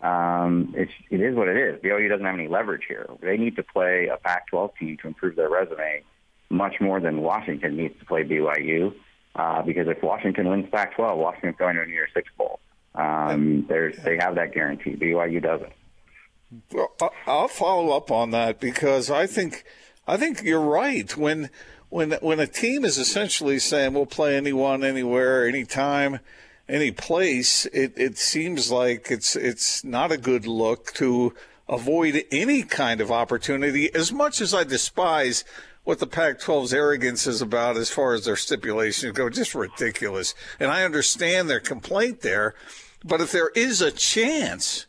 um, 0.00 0.74
it's, 0.76 0.92
it 1.10 1.20
is 1.20 1.34
what 1.34 1.48
it 1.48 1.56
is. 1.56 1.80
BYU 1.82 2.08
doesn't 2.08 2.24
have 2.24 2.34
any 2.34 2.46
leverage 2.46 2.82
here. 2.86 3.08
They 3.20 3.36
need 3.36 3.56
to 3.56 3.62
play 3.62 4.08
a 4.12 4.16
Pac-12 4.18 4.76
team 4.78 4.96
to 5.02 5.08
improve 5.08 5.36
their 5.36 5.48
resume 5.48 6.02
much 6.50 6.76
more 6.80 7.00
than 7.00 7.20
Washington 7.20 7.76
needs 7.76 7.98
to 7.98 8.04
play 8.04 8.22
BYU. 8.22 8.94
Uh, 9.34 9.62
because 9.62 9.86
if 9.88 10.02
Washington 10.02 10.48
wins 10.48 10.66
Pac-12, 10.70 11.16
Washington's 11.16 11.56
going 11.58 11.76
to 11.76 11.82
a 11.82 11.86
New 11.86 11.92
Year's 11.92 12.10
Six 12.14 12.28
bowl. 12.36 12.60
Um, 12.94 13.66
there's, 13.68 13.96
they 13.98 14.16
have 14.18 14.34
that 14.34 14.52
guarantee. 14.52 14.96
BYU 14.96 15.42
doesn't. 15.42 15.72
I'll 17.26 17.48
follow 17.48 17.96
up 17.96 18.10
on 18.10 18.30
that 18.30 18.58
because 18.58 19.10
I 19.10 19.26
think 19.26 19.64
I 20.06 20.16
think 20.16 20.42
you're 20.42 20.60
right. 20.60 21.14
When 21.16 21.50
when 21.90 22.12
when 22.12 22.40
a 22.40 22.46
team 22.46 22.84
is 22.84 22.98
essentially 22.98 23.58
saying 23.58 23.92
we'll 23.92 24.06
play 24.06 24.36
anyone, 24.36 24.82
anywhere, 24.82 25.46
anytime, 25.46 26.20
any 26.68 26.90
place, 26.90 27.66
it, 27.66 27.92
it 27.96 28.18
seems 28.18 28.70
like 28.70 29.10
it's 29.10 29.36
it's 29.36 29.84
not 29.84 30.12
a 30.12 30.18
good 30.18 30.46
look 30.46 30.92
to 30.94 31.34
avoid 31.68 32.24
any 32.30 32.62
kind 32.62 33.00
of 33.00 33.12
opportunity. 33.12 33.94
As 33.94 34.10
much 34.10 34.40
as 34.40 34.54
I 34.54 34.64
despise 34.64 35.44
what 35.84 35.98
the 35.98 36.06
Pac-12's 36.06 36.74
arrogance 36.74 37.26
is 37.26 37.40
about 37.40 37.76
as 37.76 37.90
far 37.90 38.12
as 38.12 38.24
their 38.24 38.36
stipulations 38.36 39.12
go, 39.12 39.30
just 39.30 39.54
ridiculous. 39.54 40.34
And 40.60 40.70
I 40.70 40.84
understand 40.84 41.48
their 41.48 41.60
complaint 41.60 42.20
there, 42.20 42.54
but 43.04 43.20
if 43.20 43.32
there 43.32 43.50
is 43.54 43.80
a 43.80 43.90
chance, 43.90 44.86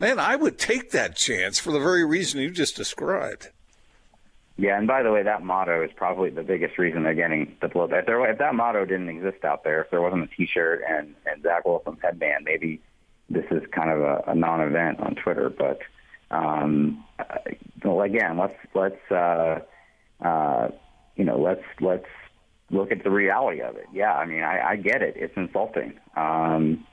man, 0.00 0.18
I 0.18 0.36
would 0.36 0.58
take 0.58 0.90
that 0.90 1.14
chance 1.14 1.58
for 1.58 1.70
the 1.70 1.78
very 1.78 2.04
reason 2.04 2.40
you 2.40 2.50
just 2.50 2.74
described. 2.74 3.50
Yeah, 4.56 4.76
and 4.76 4.86
by 4.86 5.02
the 5.02 5.10
way, 5.10 5.22
that 5.22 5.42
motto 5.42 5.82
is 5.82 5.90
probably 5.96 6.28
the 6.30 6.42
biggest 6.42 6.76
reason 6.76 7.02
they're 7.02 7.14
getting 7.14 7.56
the 7.62 7.68
blow. 7.68 7.84
If, 7.84 8.06
there, 8.06 8.30
if 8.30 8.38
that 8.38 8.54
motto 8.54 8.84
didn't 8.84 9.08
exist 9.08 9.44
out 9.44 9.64
there, 9.64 9.82
if 9.82 9.90
there 9.90 10.02
wasn't 10.02 10.24
a 10.24 10.26
T-shirt 10.26 10.82
and, 10.86 11.14
and 11.24 11.42
Zach 11.42 11.64
Wilson's 11.64 11.98
headband, 12.02 12.44
maybe 12.44 12.80
this 13.30 13.44
is 13.50 13.62
kind 13.70 13.90
of 13.90 14.00
a, 14.00 14.24
a 14.26 14.34
non-event 14.34 15.00
on 15.00 15.14
Twitter. 15.14 15.48
But 15.48 15.80
um, 16.30 17.04
well, 17.82 18.02
again, 18.02 18.36
let's 18.36 18.56
let's 18.74 19.10
uh, 19.10 19.60
uh, 20.20 20.68
you 21.16 21.24
know 21.24 21.38
let's 21.38 21.64
let's 21.80 22.06
look 22.70 22.92
at 22.92 23.02
the 23.02 23.10
reality 23.10 23.62
of 23.62 23.76
it. 23.76 23.86
Yeah, 23.92 24.12
I 24.12 24.26
mean, 24.26 24.42
I, 24.42 24.72
I 24.72 24.76
get 24.76 25.00
it. 25.00 25.14
It's 25.16 25.36
insulting. 25.36 25.94
Um, 26.16 26.86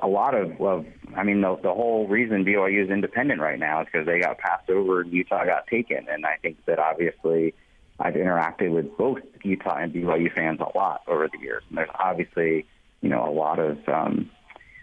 a 0.00 0.06
lot 0.06 0.34
of, 0.34 0.60
of 0.60 0.86
I 1.16 1.22
mean, 1.22 1.40
the, 1.40 1.56
the 1.56 1.72
whole 1.72 2.06
reason 2.06 2.44
BYU 2.44 2.84
is 2.84 2.90
independent 2.90 3.40
right 3.40 3.58
now 3.58 3.82
is 3.82 3.88
because 3.90 4.06
they 4.06 4.20
got 4.20 4.38
passed 4.38 4.68
over 4.70 5.00
and 5.00 5.12
Utah 5.12 5.44
got 5.44 5.66
taken. 5.66 6.06
And 6.08 6.26
I 6.26 6.36
think 6.42 6.64
that 6.66 6.78
obviously 6.78 7.54
I've 7.98 8.14
interacted 8.14 8.70
with 8.70 8.96
both 8.96 9.18
Utah 9.42 9.76
and 9.76 9.92
BYU 9.92 10.32
fans 10.32 10.60
a 10.60 10.76
lot 10.76 11.02
over 11.06 11.28
the 11.28 11.38
years. 11.38 11.62
And 11.68 11.78
there's 11.78 11.90
obviously, 11.98 12.66
you 13.00 13.08
know, 13.08 13.28
a 13.28 13.32
lot 13.32 13.58
of 13.58 13.78
um, 13.88 14.30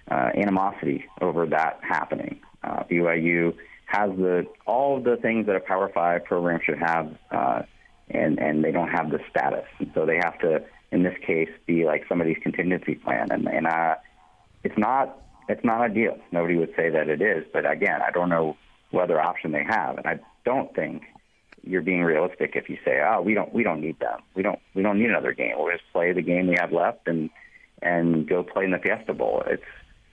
uh, 0.09 0.31
animosity 0.35 1.05
over 1.21 1.45
that 1.47 1.79
happening. 1.81 2.39
Uh, 2.63 2.83
BYU 2.83 3.55
has 3.85 4.09
the 4.17 4.47
all 4.65 4.97
of 4.97 5.03
the 5.03 5.17
things 5.17 5.45
that 5.45 5.55
a 5.55 5.59
Power 5.59 5.89
Five 5.93 6.25
program 6.25 6.59
should 6.63 6.79
have, 6.79 7.15
uh, 7.31 7.61
and 8.09 8.39
and 8.39 8.63
they 8.63 8.71
don't 8.71 8.89
have 8.89 9.11
the 9.11 9.19
status, 9.29 9.65
and 9.79 9.91
so 9.93 10.05
they 10.05 10.17
have 10.17 10.37
to, 10.39 10.63
in 10.91 11.03
this 11.03 11.15
case, 11.25 11.49
be 11.67 11.85
like 11.85 12.05
somebody's 12.09 12.37
contingency 12.41 12.95
plan. 12.95 13.27
And 13.29 13.47
and 13.47 13.67
uh, 13.67 13.95
it's 14.65 14.77
not 14.77 15.21
it's 15.47 15.63
not 15.63 15.79
ideal. 15.79 16.17
Nobody 16.31 16.57
would 16.57 16.73
say 16.75 16.89
that 16.89 17.07
it 17.07 17.21
is, 17.21 17.45
but 17.53 17.69
again, 17.69 18.01
I 18.01 18.09
don't 18.09 18.29
know 18.29 18.57
what 18.89 19.03
other 19.03 19.21
option 19.21 19.51
they 19.51 19.63
have, 19.63 19.97
and 19.97 20.07
I 20.07 20.19
don't 20.43 20.73
think 20.75 21.03
you're 21.63 21.83
being 21.83 22.01
realistic 22.01 22.55
if 22.55 22.67
you 22.67 22.77
say, 22.83 22.99
"Oh, 23.07 23.21
we 23.21 23.35
don't 23.35 23.53
we 23.53 23.63
don't 23.63 23.79
need 23.79 23.99
them. 23.99 24.21
We 24.35 24.41
don't 24.41 24.59
we 24.73 24.81
don't 24.81 24.97
need 24.97 25.11
another 25.11 25.33
game. 25.33 25.53
We'll 25.57 25.71
just 25.71 25.83
play 25.93 26.11
the 26.13 26.23
game 26.23 26.47
we 26.47 26.55
have 26.59 26.71
left 26.71 27.07
and 27.07 27.29
and 27.83 28.27
go 28.27 28.43
play 28.43 28.65
in 28.65 28.71
the 28.71 28.79
Fiesta 28.79 29.13
Bowl." 29.13 29.43
It's 29.45 29.63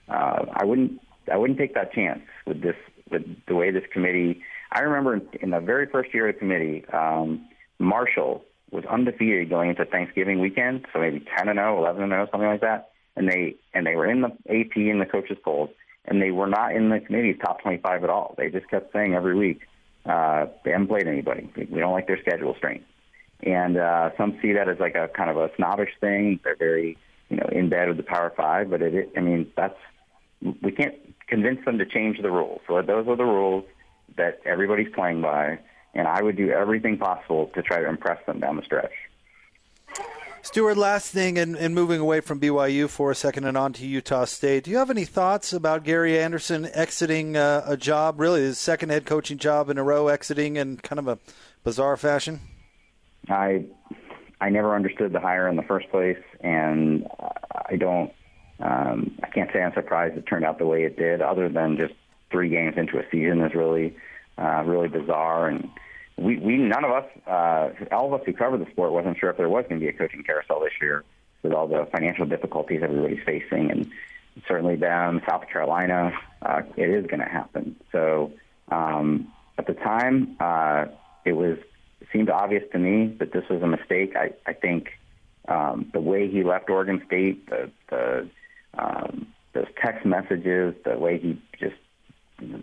uh, 0.07 0.45
I 0.53 0.63
wouldn't 0.65 1.01
I 1.31 1.37
wouldn't 1.37 1.57
take 1.57 1.73
that 1.73 1.91
chance 1.91 2.21
with 2.45 2.61
this 2.61 2.75
with 3.09 3.23
the 3.47 3.55
way 3.55 3.71
this 3.71 3.85
committee. 3.91 4.41
I 4.71 4.81
remember 4.81 5.15
in, 5.15 5.27
in 5.41 5.49
the 5.49 5.59
very 5.61 5.87
first 5.87 6.13
year 6.13 6.29
of 6.29 6.35
the 6.35 6.39
committee, 6.39 6.85
um, 6.93 7.47
Marshall 7.79 8.45
was 8.69 8.85
undefeated 8.85 9.49
going 9.49 9.71
into 9.71 9.85
Thanksgiving 9.85 10.39
weekend, 10.39 10.85
so 10.93 10.99
maybe 10.99 11.25
10 11.37 11.49
and 11.49 11.57
0, 11.57 11.77
11 11.79 12.03
and 12.03 12.11
0, 12.11 12.27
something 12.31 12.49
like 12.49 12.61
that 12.61 12.92
and 13.15 13.27
they 13.29 13.55
and 13.73 13.85
they 13.85 13.95
were 13.95 14.09
in 14.09 14.21
the 14.21 14.29
AP 14.49 14.75
and 14.75 15.01
the 15.01 15.05
coaches 15.05 15.37
polls, 15.43 15.69
and 16.05 16.21
they 16.21 16.31
were 16.31 16.47
not 16.47 16.75
in 16.75 16.89
the 16.89 16.99
committee's 16.99 17.37
top 17.43 17.61
25 17.61 18.03
at 18.03 18.09
all. 18.09 18.35
They 18.37 18.49
just 18.49 18.69
kept 18.69 18.91
saying 18.93 19.13
every 19.13 19.35
week 19.35 19.61
uh, 20.05 20.47
they 20.63 20.71
haven't 20.71 20.87
played 20.87 21.07
anybody. 21.07 21.49
We 21.55 21.79
don't 21.79 21.93
like 21.93 22.07
their 22.07 22.19
schedule 22.21 22.55
strength, 22.57 22.85
and 23.41 23.77
uh, 23.77 24.11
some 24.17 24.37
see 24.41 24.53
that 24.53 24.67
as 24.67 24.79
like 24.79 24.95
a 24.95 25.07
kind 25.07 25.29
of 25.29 25.37
a 25.37 25.49
snobbish 25.55 25.91
thing. 26.01 26.39
They're 26.43 26.55
very 26.55 26.97
you 27.29 27.37
know 27.37 27.49
in 27.51 27.69
bed 27.69 27.87
with 27.87 27.97
the 27.97 28.03
Power 28.03 28.33
Five, 28.35 28.69
but 28.69 28.81
it, 28.81 29.11
I 29.15 29.21
mean 29.21 29.51
that's 29.55 29.77
we 30.61 30.71
can't 30.71 30.95
convince 31.27 31.63
them 31.65 31.77
to 31.77 31.85
change 31.85 32.21
the 32.21 32.31
rules. 32.31 32.61
So 32.67 32.81
those 32.81 33.07
are 33.07 33.15
the 33.15 33.23
rules 33.23 33.65
that 34.17 34.41
everybody's 34.45 34.93
playing 34.93 35.21
by, 35.21 35.59
and 35.93 36.07
I 36.07 36.21
would 36.21 36.35
do 36.35 36.49
everything 36.49 36.97
possible 36.97 37.49
to 37.55 37.61
try 37.61 37.79
to 37.79 37.87
impress 37.87 38.23
them 38.25 38.39
down 38.39 38.57
the 38.57 38.63
stretch. 38.63 38.91
Stewart, 40.43 40.75
last 40.75 41.09
thing, 41.09 41.37
and, 41.37 41.55
and, 41.55 41.73
moving 41.73 42.01
away 42.01 42.19
from 42.19 42.37
BYU 42.37 42.89
for 42.89 43.09
a 43.09 43.15
second 43.15 43.45
and 43.45 43.57
on 43.57 43.71
to 43.71 43.87
Utah 43.87 44.25
State. 44.25 44.65
Do 44.65 44.71
you 44.71 44.77
have 44.77 44.89
any 44.89 45.05
thoughts 45.05 45.53
about 45.53 45.85
Gary 45.85 46.19
Andersen 46.19 46.67
exiting 46.73 47.37
uh, 47.37 47.63
a 47.65 47.77
job, 47.77 48.19
really 48.19 48.41
his 48.41 48.59
second 48.59 48.89
head 48.89 49.05
coaching 49.05 49.37
job 49.37 49.69
in 49.69 49.77
a 49.77 49.83
row, 49.83 50.09
exiting 50.09 50.57
in 50.57 50.75
kind 50.75 50.99
of 50.99 51.07
a 51.07 51.17
bizarre 51.63 51.95
fashion? 51.95 52.41
I 53.29 53.63
I 54.41 54.49
never 54.49 54.75
understood 54.75 55.13
the 55.13 55.21
hire 55.21 55.47
in 55.47 55.55
the 55.55 55.63
first 55.63 55.89
place, 55.89 56.21
and 56.41 57.07
I 57.69 57.77
don't. 57.77 58.11
Um, 58.59 59.17
I 59.23 59.29
can't 59.29 59.49
say 59.53 59.63
I'm 59.63 59.73
surprised 59.73 60.17
it 60.17 60.25
turned 60.27 60.43
out 60.43 60.57
the 60.57 60.65
way 60.65 60.83
it 60.83 60.97
did. 60.97 61.21
Other 61.21 61.47
than 61.47 61.77
just 61.77 61.93
three 62.31 62.49
games 62.49 62.75
into 62.75 62.99
a 62.99 63.03
season 63.09 63.39
is 63.39 63.55
really, 63.55 63.95
uh, 64.37 64.63
really 64.65 64.89
bizarre 64.89 65.47
and 65.47 65.69
we, 66.17 66.37
we 66.37 66.57
none 66.57 66.83
of 66.85 66.91
us, 66.91 67.05
uh, 67.27 67.69
all 67.91 68.13
of 68.13 68.21
us 68.21 68.25
who 68.25 68.33
cover 68.33 68.57
the 68.57 68.69
sport, 68.71 68.91
wasn't 68.91 69.17
sure 69.17 69.29
if 69.29 69.37
there 69.37 69.49
was 69.49 69.65
going 69.67 69.79
to 69.79 69.85
be 69.85 69.89
a 69.89 69.93
coaching 69.93 70.23
carousel 70.23 70.59
this 70.59 70.73
year 70.81 71.03
with 71.41 71.53
all 71.53 71.67
the 71.67 71.87
financial 71.91 72.25
difficulties 72.25 72.81
everybody's 72.83 73.23
facing, 73.25 73.71
and 73.71 73.89
certainly 74.47 74.77
down 74.77 75.21
South 75.27 75.47
Carolina, 75.47 76.13
uh, 76.41 76.61
it 76.77 76.89
is 76.89 77.05
going 77.07 77.19
to 77.19 77.29
happen. 77.29 77.75
So 77.91 78.31
um, 78.69 79.31
at 79.57 79.67
the 79.67 79.73
time, 79.73 80.35
uh, 80.39 80.85
it 81.25 81.33
was 81.33 81.57
seemed 82.11 82.29
obvious 82.29 82.63
to 82.71 82.79
me 82.79 83.15
that 83.19 83.33
this 83.33 83.43
was 83.49 83.61
a 83.61 83.67
mistake. 83.67 84.15
I, 84.15 84.31
I 84.45 84.53
think 84.53 84.89
um, 85.47 85.89
the 85.93 85.99
way 85.99 86.29
he 86.29 86.43
left 86.43 86.69
Oregon 86.69 87.01
State, 87.07 87.49
the 87.49 87.71
the 87.89 88.29
um, 88.77 89.27
those 89.53 89.67
text 89.81 90.05
messages, 90.05 90.75
the 90.83 90.97
way 90.97 91.19
he 91.19 91.41
just 91.59 91.75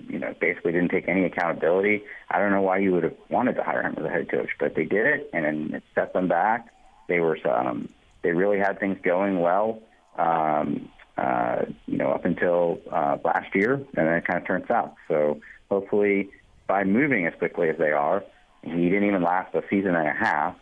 you 0.08 0.18
know, 0.18 0.34
basically 0.40 0.72
didn't 0.72 0.90
take 0.90 1.08
any 1.08 1.25
accountability. 1.25 2.02
I 2.30 2.38
don't 2.38 2.52
know 2.52 2.62
why 2.62 2.78
you 2.78 2.92
would 2.92 3.04
have 3.04 3.16
wanted 3.28 3.54
to 3.56 3.62
hire 3.62 3.82
him 3.82 3.94
as 3.99 4.04
a 4.04 4.08
head 4.08 4.30
coach, 4.30 4.50
but 4.58 4.75
they 4.75 4.84
did 4.84 5.06
it, 5.06 5.30
and 5.32 5.75
it 5.75 5.82
set 5.94 6.12
them 6.12 6.28
back. 6.28 6.68
They 7.08 7.20
were, 7.20 7.38
um, 7.49 7.88
they 8.22 8.32
really 8.32 8.58
had 8.58 8.78
things 8.78 8.99
going 9.02 9.40
well, 9.40 9.82
um, 10.16 10.88
uh, 11.16 11.64
you 11.87 11.99
know, 11.99 12.10
up 12.10 12.25
until 12.25 12.80
uh, 12.90 13.18
last 13.25 13.54
year, 13.54 13.75
and 13.75 13.87
then 14.06 14.14
it 14.14 14.26
kind 14.26 14.40
of 14.40 14.46
turned 14.46 14.64
south. 14.68 14.94
So 15.08 15.40
hopefully, 15.68 16.30
by 16.66 16.84
moving 16.84 17.26
as 17.26 17.34
quickly 17.38 17.68
as 17.68 17.78
they 17.78 17.90
are, 17.90 18.22
he 18.62 18.88
didn't 18.88 19.04
even 19.04 19.22
last 19.22 19.54
a 19.54 19.62
season 19.70 19.94
and 19.94 20.08
a 20.08 20.12
half. 20.12 20.56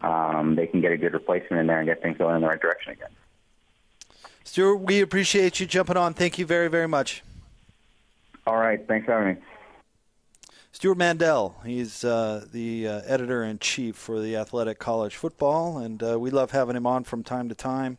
Um, 0.00 0.56
they 0.56 0.66
can 0.66 0.80
get 0.80 0.92
a 0.92 0.96
good 0.96 1.12
replacement 1.12 1.60
in 1.60 1.66
there 1.66 1.78
and 1.78 1.86
get 1.86 2.00
things 2.00 2.16
going 2.16 2.36
in 2.36 2.40
the 2.40 2.48
right 2.48 2.60
direction 2.60 2.92
again. 2.92 3.10
Stewart, 4.44 4.80
we 4.80 5.00
appreciate 5.00 5.60
you 5.60 5.66
jumping 5.66 5.96
on. 5.96 6.14
Thank 6.14 6.38
you 6.38 6.46
very, 6.46 6.68
very 6.68 6.88
much. 6.88 7.22
All 8.50 8.56
right. 8.56 8.84
Thanks 8.88 9.06
for 9.06 9.12
having 9.12 9.36
me. 9.36 9.40
Stewart 10.72 10.98
Mandel, 10.98 11.54
he's 11.64 12.02
uh, 12.02 12.44
the 12.52 12.88
uh, 12.88 13.00
editor 13.06 13.44
in 13.44 13.60
chief 13.60 13.94
for 13.94 14.20
the 14.20 14.34
Athletic 14.34 14.80
College 14.80 15.14
Football, 15.14 15.78
and 15.78 16.02
uh, 16.02 16.18
we 16.18 16.30
love 16.30 16.50
having 16.50 16.74
him 16.74 16.84
on 16.84 17.04
from 17.04 17.22
time 17.22 17.48
to 17.48 17.54
time. 17.54 17.98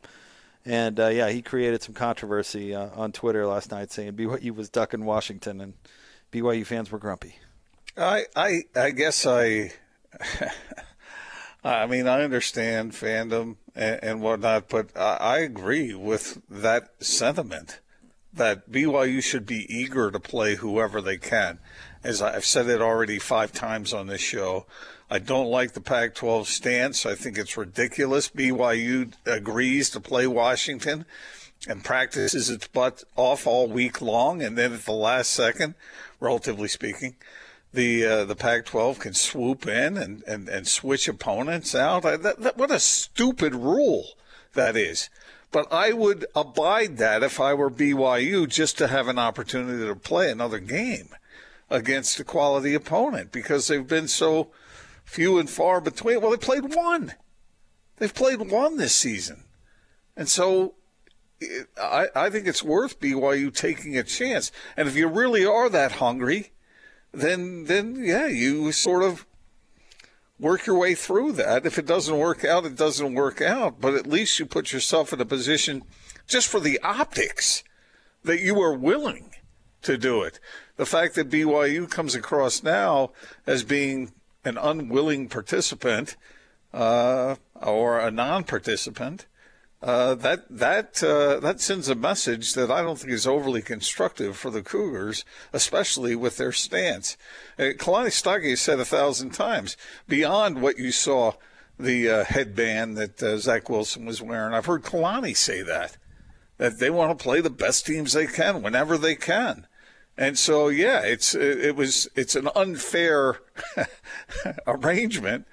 And 0.65 1.00
uh, 1.00 1.08
yeah, 1.08 1.29
he 1.29 1.41
created 1.41 1.81
some 1.81 1.96
controversy 1.96 2.75
uh, 2.75 2.89
on 2.96 3.13
Twitter 3.13 3.48
last 3.48 3.72
night, 3.72 3.93
saying 3.93 4.12
BYU 4.12 4.53
was 4.53 4.67
ducking 4.70 5.05
Washington, 5.05 5.62
and 5.62 5.74
BYU 6.34 6.65
fans 6.65 6.91
were 6.91 7.00
grumpy. 7.00 7.38
I 7.96 8.25
I 8.36 8.63
I 8.75 8.91
guess 8.91 9.25
I. 9.25 9.72
I 11.63 11.86
mean, 11.86 12.10
I 12.10 12.24
understand 12.24 12.91
fandom 12.91 13.55
and, 13.74 14.00
and 14.03 14.22
whatnot, 14.22 14.67
but 14.67 14.89
I, 14.98 15.15
I 15.15 15.38
agree 15.38 15.93
with 15.93 16.41
that 16.50 16.89
sentiment 17.00 17.79
that 18.33 18.71
BYU 18.71 19.21
should 19.21 19.45
be 19.45 19.65
eager 19.73 20.09
to 20.11 20.19
play 20.19 20.55
whoever 20.55 21.01
they 21.01 21.17
can. 21.17 21.59
As 22.03 22.21
I've 22.21 22.45
said 22.45 22.67
it 22.67 22.81
already 22.81 23.19
five 23.19 23.51
times 23.51 23.93
on 23.93 24.07
this 24.07 24.21
show, 24.21 24.65
I 25.09 25.19
don't 25.19 25.51
like 25.51 25.73
the 25.73 25.81
Pac 25.81 26.15
12 26.15 26.47
stance. 26.47 27.05
I 27.05 27.15
think 27.15 27.38
it's 27.38 27.57
ridiculous. 27.57 28.29
BYU 28.29 29.11
agrees 29.25 29.89
to 29.91 30.00
play 30.00 30.25
Washington 30.25 31.05
and 31.67 31.83
practices 31.83 32.50
its 32.50 32.67
butt 32.67 33.03
off 33.15 33.45
all 33.45 33.67
week 33.67 34.01
long, 34.01 34.41
and 34.41 34.57
then 34.57 34.73
at 34.73 34.85
the 34.85 34.93
last 34.93 35.31
second, 35.31 35.75
relatively 36.19 36.67
speaking, 36.67 37.15
the 37.73 38.05
uh, 38.05 38.25
the 38.25 38.35
Pac-12 38.35 39.00
can 39.00 39.13
swoop 39.13 39.67
in 39.67 39.97
and, 39.97 40.23
and, 40.23 40.50
and 40.50 40.67
switch 40.67 41.07
opponents 41.07 41.75
out. 41.75 42.05
I, 42.05 42.17
that, 42.17 42.39
that, 42.41 42.57
what 42.57 42.71
a 42.71 42.79
stupid 42.79 43.53
rule 43.53 44.09
that 44.53 44.75
is. 44.75 45.09
But 45.51 45.72
I 45.72 45.91
would 45.91 46.25
abide 46.34 46.98
that 46.98 47.24
if 47.24 47.39
I 47.39 47.53
were 47.53 47.70
BYU 47.70 48.48
just 48.48 48.77
to 48.77 48.88
have 48.88 49.08
an 49.08 49.20
opportunity 49.20 49.86
to 49.86 49.96
play 49.96 50.31
another 50.31 50.60
game 50.60 51.10
against 51.70 52.20
a 52.20 52.24
quality 52.24 52.74
opponent 52.74 53.31
because 53.31 53.67
they've 53.67 53.88
been 53.88 54.08
so 54.08 54.51
few 55.03 55.38
and 55.39 55.50
far 55.50 55.81
between. 55.81 56.22
Well, 56.22 56.31
they 56.31 56.38
played 56.38 56.74
one. 56.74 57.13
They've 57.98 58.13
played 58.13 58.50
one 58.50 58.77
this 58.77 58.96
season. 58.96 59.43
And 60.15 60.29
so 60.29 60.75
eh, 61.41 61.63
I, 61.77 62.08
I 62.15 62.29
think 62.29 62.48
it's 62.48 62.63
worth 62.63 63.00
BYU 63.00 63.53
taking 63.53 63.98
a 63.98 64.03
chance. 64.03 64.51
And 64.77 64.88
if 64.88 64.96
you 64.96 65.08
really 65.08 65.46
are 65.46 65.70
that 65.70 65.93
hungry, 65.93 66.51
then 67.13 67.65
then 67.65 67.98
yeah, 67.98 68.27
you 68.27 68.72
sort 68.72 69.03
of 69.03 69.25
work 70.41 70.65
your 70.65 70.77
way 70.77 70.95
through 70.95 71.31
that. 71.33 71.65
If 71.65 71.77
it 71.77 71.86
doesn't 71.86 72.17
work 72.17 72.43
out, 72.43 72.65
it 72.65 72.75
doesn't 72.75 73.13
work 73.13 73.41
out. 73.41 73.79
But 73.79 73.93
at 73.93 74.07
least 74.07 74.39
you 74.39 74.45
put 74.45 74.74
yourself 74.74 75.13
in 75.13 75.21
a 75.21 75.25
position 75.25 75.83
just 76.27 76.48
for 76.48 76.60
the 76.60 76.79
optics 76.83 77.63
that 78.24 78.41
you 78.41 78.60
are 78.62 78.74
willing 78.74 79.31
to 79.83 79.98
do 79.98 80.24
it. 80.24 80.39
The 80.75 80.86
fact 80.86 81.15
that 81.15 81.29
BYU 81.29 81.89
comes 81.89 82.15
across 82.15 82.63
now 82.63 83.12
as 83.45 83.63
being 83.63 84.12
an 84.43 84.57
unwilling 84.57 85.29
participant 85.29 86.15
uh, 86.74 87.36
or 87.62 88.00
a 88.00 88.12
non-participant, 88.12 89.27
uh, 89.81 90.13
that 90.15 90.45
that 90.50 91.03
uh, 91.03 91.39
that 91.39 91.59
sends 91.59 91.89
a 91.89 91.95
message 91.95 92.53
that 92.53 92.69
I 92.69 92.81
don't 92.81 93.00
think 93.00 93.11
is 93.11 93.25
overly 93.25 93.61
constructive 93.61 94.38
for 94.38 94.51
the 94.51 94.61
Cougars, 94.61 95.25
especially 95.53 96.15
with 96.15 96.38
their 96.38 96.51
stance. 96.51 97.17
Uh, 97.57 97.73
Kalani 97.77 98.07
Sitake 98.07 98.57
said 98.57 98.79
a 98.79 98.85
thousand 98.85 99.31
times 99.31 99.75
beyond 100.07 100.61
what 100.61 100.77
you 100.77 100.91
saw 100.91 101.33
the 101.79 102.09
uh, 102.09 102.23
headband 102.25 102.95
that 102.97 103.23
uh, 103.23 103.38
Zach 103.38 103.69
Wilson 103.69 104.05
was 104.05 104.21
wearing. 104.21 104.53
I've 104.53 104.67
heard 104.67 104.83
Kalani 104.83 105.35
say 105.35 105.63
that 105.63 105.97
that 106.57 106.77
they 106.77 106.91
want 106.91 107.17
to 107.17 107.23
play 107.23 107.41
the 107.41 107.50
best 107.50 107.88
teams 107.88 108.13
they 108.13 108.27
can 108.27 108.61
whenever 108.61 108.95
they 108.95 109.15
can. 109.15 109.65
And 110.15 110.38
so, 110.38 110.67
yeah, 110.67 111.01
it's 111.01 111.33
it 111.33 111.75
was 111.75 112.07
it's 112.15 112.35
an 112.35 112.50
unfair 112.55 113.39
arrangement, 114.67 115.47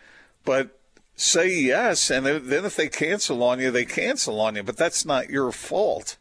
but 0.45 0.78
say 1.19 1.53
yes, 1.53 2.11
and 2.11 2.25
then 2.25 2.65
if 2.65 2.77
they 2.77 2.89
cancel 2.89 3.43
on 3.43 3.61
you, 3.61 3.71
they 3.71 3.85
cancel 3.85 4.41
on 4.41 4.57
you. 4.57 4.63
But 4.63 4.77
that's 4.77 5.05
not 5.05 5.29
your 5.29 5.53
fault. 5.53 6.17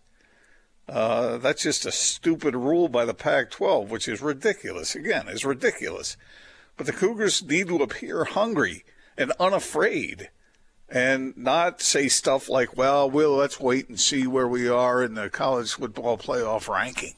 Uh, 0.90 1.38
that's 1.38 1.64
just 1.64 1.86
a 1.86 1.92
stupid 1.92 2.56
rule 2.56 2.90
by 2.90 3.06
the 3.06 3.14
Pac-12, 3.14 3.90
which 3.90 4.08
is 4.08 4.22
ridiculous. 4.22 4.96
Again, 4.96 5.28
is 5.28 5.46
ridiculous. 5.46 6.18
But 6.76 6.86
the 6.86 6.94
Cougars 6.94 7.44
need 7.44 7.68
to 7.68 7.78
appear 7.78 8.24
hungry 8.24 8.84
and 9.18 9.32
unafraid, 9.40 10.30
and 10.90 11.36
not 11.38 11.82
say 11.82 12.08
stuff 12.08 12.50
like, 12.50 12.78
"Well, 12.78 13.10
we'll 13.10 13.36
let's 13.36 13.60
wait 13.60 13.90
and 13.90 14.00
see 14.00 14.26
where 14.28 14.48
we 14.48 14.68
are 14.70 15.04
in 15.04 15.16
the 15.16 15.30
college 15.30 15.74
football 15.74 16.18
playoff 16.18 16.68
ranking." 16.68 17.16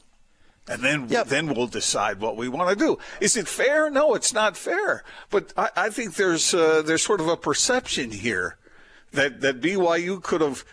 And 0.68 0.82
then 0.82 1.08
yep. 1.08 1.26
then 1.26 1.52
we'll 1.52 1.66
decide 1.66 2.20
what 2.20 2.36
we 2.36 2.48
want 2.48 2.70
to 2.70 2.76
do. 2.76 2.98
Is 3.20 3.36
it 3.36 3.48
fair? 3.48 3.90
No, 3.90 4.14
it's 4.14 4.32
not 4.32 4.56
fair. 4.56 5.04
But 5.30 5.52
I, 5.56 5.70
I 5.76 5.90
think 5.90 6.14
there's 6.14 6.54
uh, 6.54 6.82
there's 6.82 7.02
sort 7.02 7.20
of 7.20 7.28
a 7.28 7.36
perception 7.36 8.10
here 8.10 8.56
that 9.12 9.40
that 9.40 9.60
BYU 9.60 10.22
could 10.22 10.40
have 10.40 10.64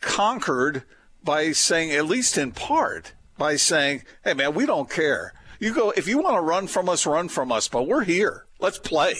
conquered 0.00 0.82
by 1.22 1.52
saying, 1.52 1.92
at 1.92 2.06
least 2.06 2.36
in 2.36 2.52
part, 2.52 3.14
by 3.38 3.56
saying, 3.56 4.02
"Hey, 4.24 4.34
man, 4.34 4.54
we 4.54 4.66
don't 4.66 4.90
care. 4.90 5.34
You 5.58 5.74
go 5.74 5.90
if 5.90 6.06
you 6.06 6.18
want 6.18 6.36
to 6.36 6.42
run 6.42 6.66
from 6.66 6.88
us, 6.88 7.06
run 7.06 7.28
from 7.28 7.52
us, 7.52 7.68
but 7.68 7.86
we're 7.86 8.04
here. 8.04 8.46
Let's 8.58 8.78
play." 8.78 9.14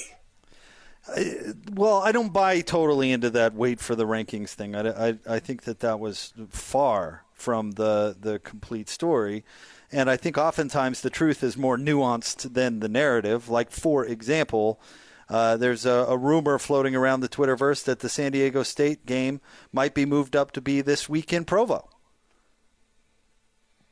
well, 1.72 1.98
I 1.98 2.12
don't 2.12 2.32
buy 2.32 2.60
totally 2.60 3.10
into 3.10 3.30
that 3.30 3.54
wait 3.54 3.80
for 3.80 3.96
the 3.96 4.04
rankings 4.04 4.50
thing. 4.50 4.76
I, 4.76 5.08
I, 5.08 5.18
I 5.26 5.38
think 5.38 5.62
that 5.62 5.80
that 5.80 5.98
was 5.98 6.32
far 6.50 7.24
from 7.32 7.72
the 7.72 8.16
the 8.18 8.38
complete 8.38 8.88
story. 8.88 9.44
And 9.92 10.08
I 10.08 10.16
think 10.16 10.38
oftentimes 10.38 11.00
the 11.00 11.10
truth 11.10 11.42
is 11.42 11.56
more 11.56 11.76
nuanced 11.76 12.54
than 12.54 12.80
the 12.80 12.88
narrative. 12.88 13.48
Like, 13.48 13.70
for 13.70 14.04
example, 14.04 14.80
uh, 15.28 15.56
there's 15.56 15.86
a, 15.86 16.06
a, 16.08 16.16
rumor 16.16 16.58
floating 16.58 16.94
around 16.94 17.20
the 17.20 17.28
Twitterverse 17.28 17.84
that 17.84 18.00
the 18.00 18.08
San 18.08 18.32
Diego 18.32 18.62
State 18.62 19.06
game 19.06 19.40
might 19.72 19.94
be 19.94 20.04
moved 20.04 20.34
up 20.34 20.52
to 20.52 20.60
be 20.60 20.80
this 20.80 21.08
week 21.08 21.32
in 21.32 21.44
Provo. 21.44 21.88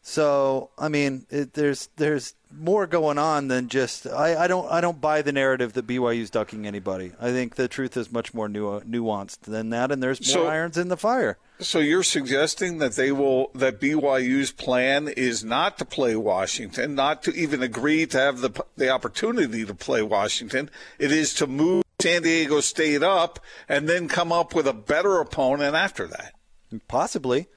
So 0.03 0.71
I 0.79 0.89
mean, 0.89 1.27
it, 1.29 1.53
there's 1.53 1.91
there's 1.97 2.35
more 2.51 2.87
going 2.87 3.19
on 3.19 3.49
than 3.49 3.69
just 3.69 4.07
I, 4.07 4.45
I 4.45 4.47
don't 4.47 4.67
I 4.73 4.81
don't 4.81 5.03
buy 5.03 5.21
the 5.21 5.33
narrative 5.33 5.75
that 5.75 5.87
BYU's 5.87 6.31
ducking 6.31 6.67
anybody. 6.67 7.13
I 7.21 7.31
think 7.31 7.57
the 7.57 7.69
truth 7.69 7.95
is 7.95 8.11
much 8.11 8.33
more 8.33 8.49
nu- 8.49 8.81
nuanced 8.81 9.41
than 9.41 9.69
that, 9.71 9.93
and 9.93 10.03
there's 10.03 10.21
more 10.35 10.45
so, 10.45 10.49
irons 10.49 10.79
in 10.79 10.89
the 10.89 10.97
fire. 10.97 11.37
So 11.61 11.81
you're 11.81 12.05
suggesting 12.05 12.79
that 12.79 12.93
they 12.93 13.11
will 13.11 13.51
that 13.55 13.81
BYU's 13.81 14.53
plan 14.53 15.09
is 15.09 15.43
not 15.43 15.77
to 15.79 15.85
play 15.85 16.15
Washington, 16.15 16.95
not 16.95 17.25
to 17.25 17.35
even 17.35 17.63
agree 17.63 18.07
to 18.07 18.19
have 18.19 18.41
the 18.41 18.65
the 18.77 18.91
opportunity 18.91 19.65
to 19.65 19.75
play 19.75 20.03
Washington. 20.03 20.71
It 20.99 21.11
is 21.11 21.35
to 21.35 21.49
move 21.49 21.85
San 22.01 22.23
Diego 22.23 22.61
State 22.61 23.03
up 23.03 23.41
and 23.69 23.89
then 23.89 24.07
come 24.07 24.31
up 24.31 24.55
with 24.55 24.69
a 24.69 24.73
better 24.73 25.19
opponent 25.19 25.75
after 25.75 26.07
that. 26.07 26.35
Possibly. 26.87 27.49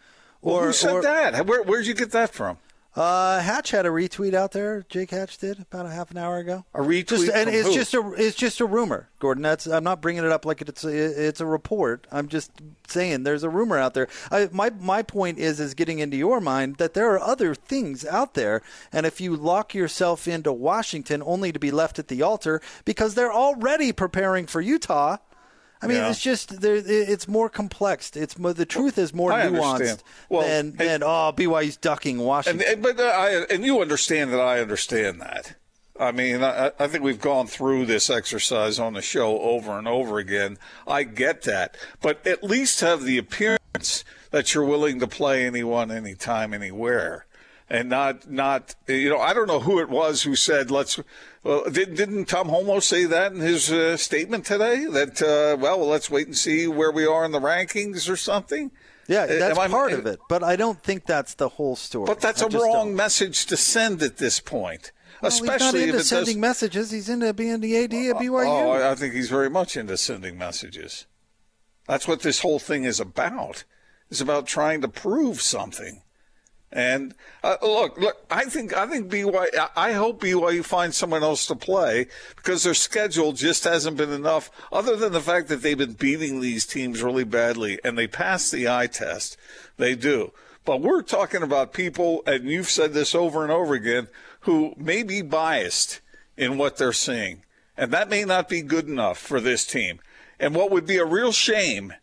Or 0.41 0.53
well, 0.53 0.63
who 0.65 0.73
said 0.73 0.93
or, 0.95 1.01
that? 1.03 1.45
Where 1.45 1.61
where'd 1.61 1.85
you 1.85 1.93
get 1.93 2.11
that 2.11 2.33
from? 2.33 2.57
Uh, 2.93 3.39
Hatch 3.39 3.71
had 3.71 3.85
a 3.85 3.89
retweet 3.89 4.33
out 4.33 4.51
there. 4.51 4.85
Jake 4.89 5.11
Hatch 5.11 5.37
did 5.37 5.59
about 5.59 5.85
a 5.85 5.89
half 5.89 6.11
an 6.11 6.17
hour 6.17 6.39
ago. 6.39 6.65
A 6.73 6.81
retweet, 6.81 7.07
just, 7.07 7.29
and 7.29 7.49
it's 7.49 7.69
who? 7.69 7.73
just 7.73 7.93
a 7.93 8.13
it's 8.17 8.35
just 8.35 8.59
a 8.59 8.65
rumor, 8.65 9.07
Gordon. 9.19 9.43
That's 9.43 9.65
I'm 9.65 9.85
not 9.85 10.01
bringing 10.01 10.25
it 10.25 10.31
up 10.31 10.45
like 10.45 10.61
it's 10.61 10.83
a, 10.83 11.27
it's 11.27 11.39
a 11.39 11.45
report. 11.45 12.05
I'm 12.11 12.27
just 12.27 12.51
saying 12.87 13.23
there's 13.23 13.43
a 13.43 13.49
rumor 13.49 13.77
out 13.77 13.93
there. 13.93 14.09
I, 14.29 14.49
my 14.51 14.71
my 14.71 15.03
point 15.03 15.37
is 15.37 15.61
is 15.61 15.73
getting 15.73 15.99
into 15.99 16.17
your 16.17 16.41
mind 16.41 16.77
that 16.77 16.93
there 16.93 17.09
are 17.13 17.19
other 17.19 17.55
things 17.55 18.05
out 18.05 18.33
there, 18.33 18.61
and 18.91 19.05
if 19.05 19.21
you 19.21 19.37
lock 19.37 19.73
yourself 19.73 20.27
into 20.27 20.51
Washington 20.51 21.23
only 21.25 21.53
to 21.53 21.59
be 21.59 21.71
left 21.71 21.97
at 21.97 22.09
the 22.09 22.21
altar 22.21 22.61
because 22.83 23.15
they're 23.15 23.33
already 23.33 23.93
preparing 23.93 24.47
for 24.47 24.59
Utah 24.59 25.17
I 25.81 25.87
mean, 25.87 25.97
yeah. 25.97 26.09
it's 26.09 26.21
just 26.21 26.61
there. 26.61 26.75
It's 26.75 27.27
more 27.27 27.49
complex. 27.49 28.15
It's 28.15 28.35
the 28.35 28.65
truth 28.65 28.97
is 28.97 29.13
more 29.13 29.33
I 29.33 29.47
nuanced 29.47 30.03
well, 30.29 30.43
than 30.43 30.67
and, 30.67 30.77
than 30.77 31.03
oh 31.03 31.33
BYU's 31.35 31.77
ducking 31.77 32.19
Washington. 32.19 32.65
And, 32.67 32.83
but 32.83 32.99
uh, 32.99 33.03
I 33.03 33.45
and 33.49 33.65
you 33.65 33.81
understand 33.81 34.31
that 34.31 34.39
I 34.39 34.59
understand 34.59 35.21
that. 35.21 35.55
I 35.99 36.11
mean, 36.11 36.43
I, 36.43 36.71
I, 36.79 36.87
think 36.87 37.03
we've 37.03 37.21
gone 37.21 37.45
through 37.45 37.85
this 37.85 38.09
exercise 38.09 38.79
on 38.79 38.93
the 38.93 39.03
show 39.03 39.39
over 39.39 39.77
and 39.77 39.87
over 39.87 40.17
again. 40.17 40.57
I 40.87 41.03
get 41.03 41.43
that, 41.43 41.77
but 42.01 42.25
at 42.25 42.43
least 42.43 42.79
have 42.79 43.03
the 43.03 43.19
appearance 43.19 44.03
that 44.31 44.53
you're 44.53 44.65
willing 44.65 44.99
to 44.99 45.07
play 45.07 45.45
anyone, 45.45 45.91
anytime, 45.91 46.55
anywhere 46.55 47.27
and 47.71 47.87
not 47.89 48.29
not 48.29 48.75
you 48.87 49.09
know 49.09 49.19
I 49.19 49.33
don't 49.33 49.47
know 49.47 49.61
who 49.61 49.79
it 49.79 49.89
was 49.89 50.23
who 50.23 50.35
said 50.35 50.69
let's 50.69 50.99
well 51.41 51.63
did, 51.71 51.95
didn't 51.95 52.25
Tom 52.25 52.49
Holmoe 52.49 52.81
say 52.81 53.05
that 53.05 53.31
in 53.31 53.39
his 53.39 53.71
uh, 53.71 53.95
statement 53.95 54.45
today 54.45 54.85
that 54.85 55.21
uh, 55.21 55.57
well 55.59 55.79
let's 55.79 56.11
wait 56.11 56.27
and 56.27 56.37
see 56.37 56.67
where 56.67 56.91
we 56.91 57.05
are 57.05 57.23
in 57.23 57.31
the 57.31 57.39
rankings 57.39 58.09
or 58.09 58.17
something. 58.17 58.71
Yeah, 59.07 59.23
uh, 59.23 59.27
that's 59.39 59.71
part 59.71 59.93
of 59.93 60.05
it, 60.05 60.19
but 60.29 60.43
I 60.43 60.55
don't 60.55 60.83
think 60.83 61.05
that's 61.05 61.33
the 61.33 61.49
whole 61.49 61.75
story. 61.75 62.05
But 62.05 62.19
that's 62.19 62.43
I 62.43 62.45
a 62.45 62.49
wrong 62.49 62.87
don't. 62.87 62.95
message 62.95 63.45
to 63.47 63.57
send 63.57 64.03
at 64.03 64.17
this 64.17 64.39
point. 64.39 64.91
Well, 65.21 65.29
Especially 65.29 65.81
he's 65.81 65.87
not 65.87 65.95
into 65.95 66.03
sending 66.03 66.35
does... 66.35 66.41
messages. 66.41 66.91
He's 66.91 67.09
into 67.09 67.33
being 67.33 67.61
the 67.61 67.77
AD 67.77 67.93
at 67.93 68.15
BYU. 68.17 68.47
Oh, 68.47 68.91
I 68.91 68.95
think 68.95 69.13
he's 69.13 69.29
very 69.29 69.49
much 69.49 69.75
into 69.75 69.97
sending 69.97 70.37
messages. 70.37 71.07
That's 71.87 72.07
what 72.07 72.21
this 72.21 72.41
whole 72.41 72.59
thing 72.59 72.83
is 72.83 72.99
about. 72.99 73.63
It's 74.09 74.21
about 74.21 74.45
trying 74.45 74.81
to 74.81 74.87
prove 74.87 75.41
something. 75.41 76.03
And 76.71 77.13
uh, 77.43 77.57
look, 77.61 77.97
look, 77.97 78.25
I 78.31 78.45
think 78.45 78.75
I 78.75 78.87
think 78.87 79.11
BYU. 79.11 79.69
I 79.75 79.91
hope 79.91 80.21
BYU 80.21 80.63
finds 80.63 80.95
someone 80.95 81.21
else 81.21 81.45
to 81.47 81.55
play 81.55 82.07
because 82.37 82.63
their 82.63 82.73
schedule 82.73 83.33
just 83.33 83.65
hasn't 83.65 83.97
been 83.97 84.13
enough. 84.13 84.49
Other 84.71 84.95
than 84.95 85.11
the 85.11 85.19
fact 85.19 85.49
that 85.49 85.61
they've 85.61 85.77
been 85.77 85.93
beating 85.93 86.39
these 86.39 86.65
teams 86.65 87.03
really 87.03 87.25
badly 87.25 87.79
and 87.83 87.97
they 87.97 88.07
pass 88.07 88.49
the 88.49 88.69
eye 88.69 88.87
test, 88.87 89.35
they 89.77 89.95
do. 89.95 90.31
But 90.63 90.81
we're 90.81 91.01
talking 91.01 91.41
about 91.41 91.73
people, 91.73 92.21
and 92.25 92.49
you've 92.49 92.69
said 92.69 92.93
this 92.93 93.15
over 93.15 93.43
and 93.43 93.51
over 93.51 93.73
again, 93.73 94.07
who 94.41 94.73
may 94.77 95.03
be 95.03 95.21
biased 95.21 96.01
in 96.37 96.57
what 96.57 96.77
they're 96.77 96.93
seeing, 96.93 97.43
and 97.75 97.91
that 97.91 98.09
may 98.09 98.23
not 98.23 98.47
be 98.47 98.61
good 98.61 98.87
enough 98.87 99.17
for 99.17 99.41
this 99.41 99.65
team. 99.65 99.99
And 100.39 100.55
what 100.55 100.71
would 100.71 100.85
be 100.85 100.97
a 100.97 101.05
real 101.05 101.31
shame 101.31 101.93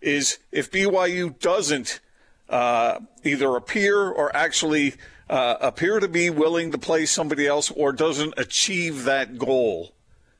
is 0.00 0.38
if 0.52 0.70
BYU 0.70 1.38
doesn't 1.38 2.00
uh, 2.48 3.00
either 3.24 3.56
appear 3.56 4.08
or 4.08 4.34
actually 4.36 4.94
uh, 5.28 5.56
appear 5.60 6.00
to 6.00 6.08
be 6.08 6.30
willing 6.30 6.70
to 6.72 6.78
play 6.78 7.06
somebody 7.06 7.46
else 7.46 7.70
or 7.70 7.92
doesn't 7.92 8.34
achieve 8.36 9.04
that 9.04 9.38
goal. 9.38 9.94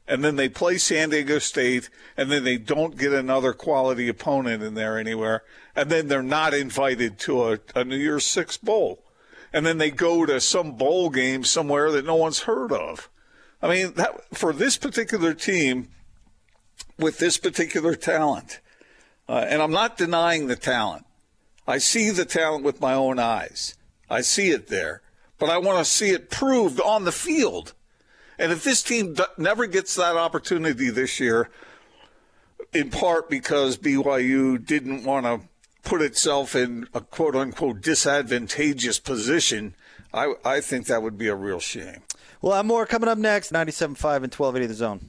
And 0.06 0.22
then 0.22 0.36
they 0.36 0.50
play 0.50 0.76
San 0.76 1.08
Diego 1.08 1.38
State, 1.38 1.88
and 2.14 2.30
then 2.30 2.44
they 2.44 2.58
don't 2.58 2.98
get 2.98 3.14
another 3.14 3.54
quality 3.54 4.08
opponent 4.08 4.62
in 4.62 4.74
there 4.74 4.98
anywhere. 4.98 5.42
And 5.74 5.88
then 5.88 6.08
they're 6.08 6.22
not 6.22 6.52
invited 6.52 7.18
to 7.20 7.52
a, 7.52 7.58
a 7.74 7.84
New 7.84 7.96
Year's 7.96 8.26
Six 8.26 8.58
bowl. 8.58 9.02
And 9.50 9.64
then 9.64 9.78
they 9.78 9.90
go 9.90 10.26
to 10.26 10.40
some 10.40 10.72
bowl 10.72 11.08
game 11.08 11.42
somewhere 11.42 11.90
that 11.92 12.04
no 12.04 12.16
one's 12.16 12.40
heard 12.40 12.70
of. 12.70 13.08
I 13.62 13.68
mean, 13.68 13.94
that, 13.94 14.36
for 14.36 14.52
this 14.52 14.76
particular 14.76 15.32
team, 15.32 15.88
with 16.98 17.18
this 17.18 17.38
particular 17.38 17.94
talent, 17.94 18.60
uh, 19.26 19.46
and 19.48 19.62
I'm 19.62 19.70
not 19.70 19.96
denying 19.96 20.48
the 20.48 20.56
talent, 20.56 21.06
I 21.66 21.78
see 21.78 22.10
the 22.10 22.24
talent 22.24 22.64
with 22.64 22.80
my 22.80 22.94
own 22.94 23.18
eyes. 23.18 23.74
I 24.10 24.20
see 24.20 24.50
it 24.50 24.68
there, 24.68 25.02
but 25.38 25.48
I 25.48 25.58
want 25.58 25.78
to 25.78 25.84
see 25.84 26.10
it 26.10 26.30
proved 26.30 26.80
on 26.80 27.04
the 27.04 27.12
field. 27.12 27.72
And 28.38 28.52
if 28.52 28.64
this 28.64 28.82
team 28.82 29.16
never 29.38 29.66
gets 29.66 29.94
that 29.94 30.16
opportunity 30.16 30.90
this 30.90 31.20
year, 31.20 31.48
in 32.72 32.90
part 32.90 33.30
because 33.30 33.78
BYU 33.78 34.64
didn't 34.64 35.04
want 35.04 35.24
to 35.24 35.40
put 35.82 36.02
itself 36.02 36.54
in 36.54 36.88
a 36.92 37.00
quote 37.00 37.36
unquote 37.36 37.80
disadvantageous 37.80 38.98
position, 38.98 39.74
I, 40.12 40.34
I 40.44 40.60
think 40.60 40.86
that 40.86 41.02
would 41.02 41.16
be 41.16 41.28
a 41.28 41.34
real 41.34 41.60
shame. 41.60 42.02
We'll 42.42 42.54
have 42.54 42.66
more 42.66 42.84
coming 42.84 43.08
up 43.08 43.18
next 43.18 43.52
97.5 43.52 43.84
and 43.84 44.34
1280 44.34 44.66
The 44.66 44.74
Zone. 44.74 45.08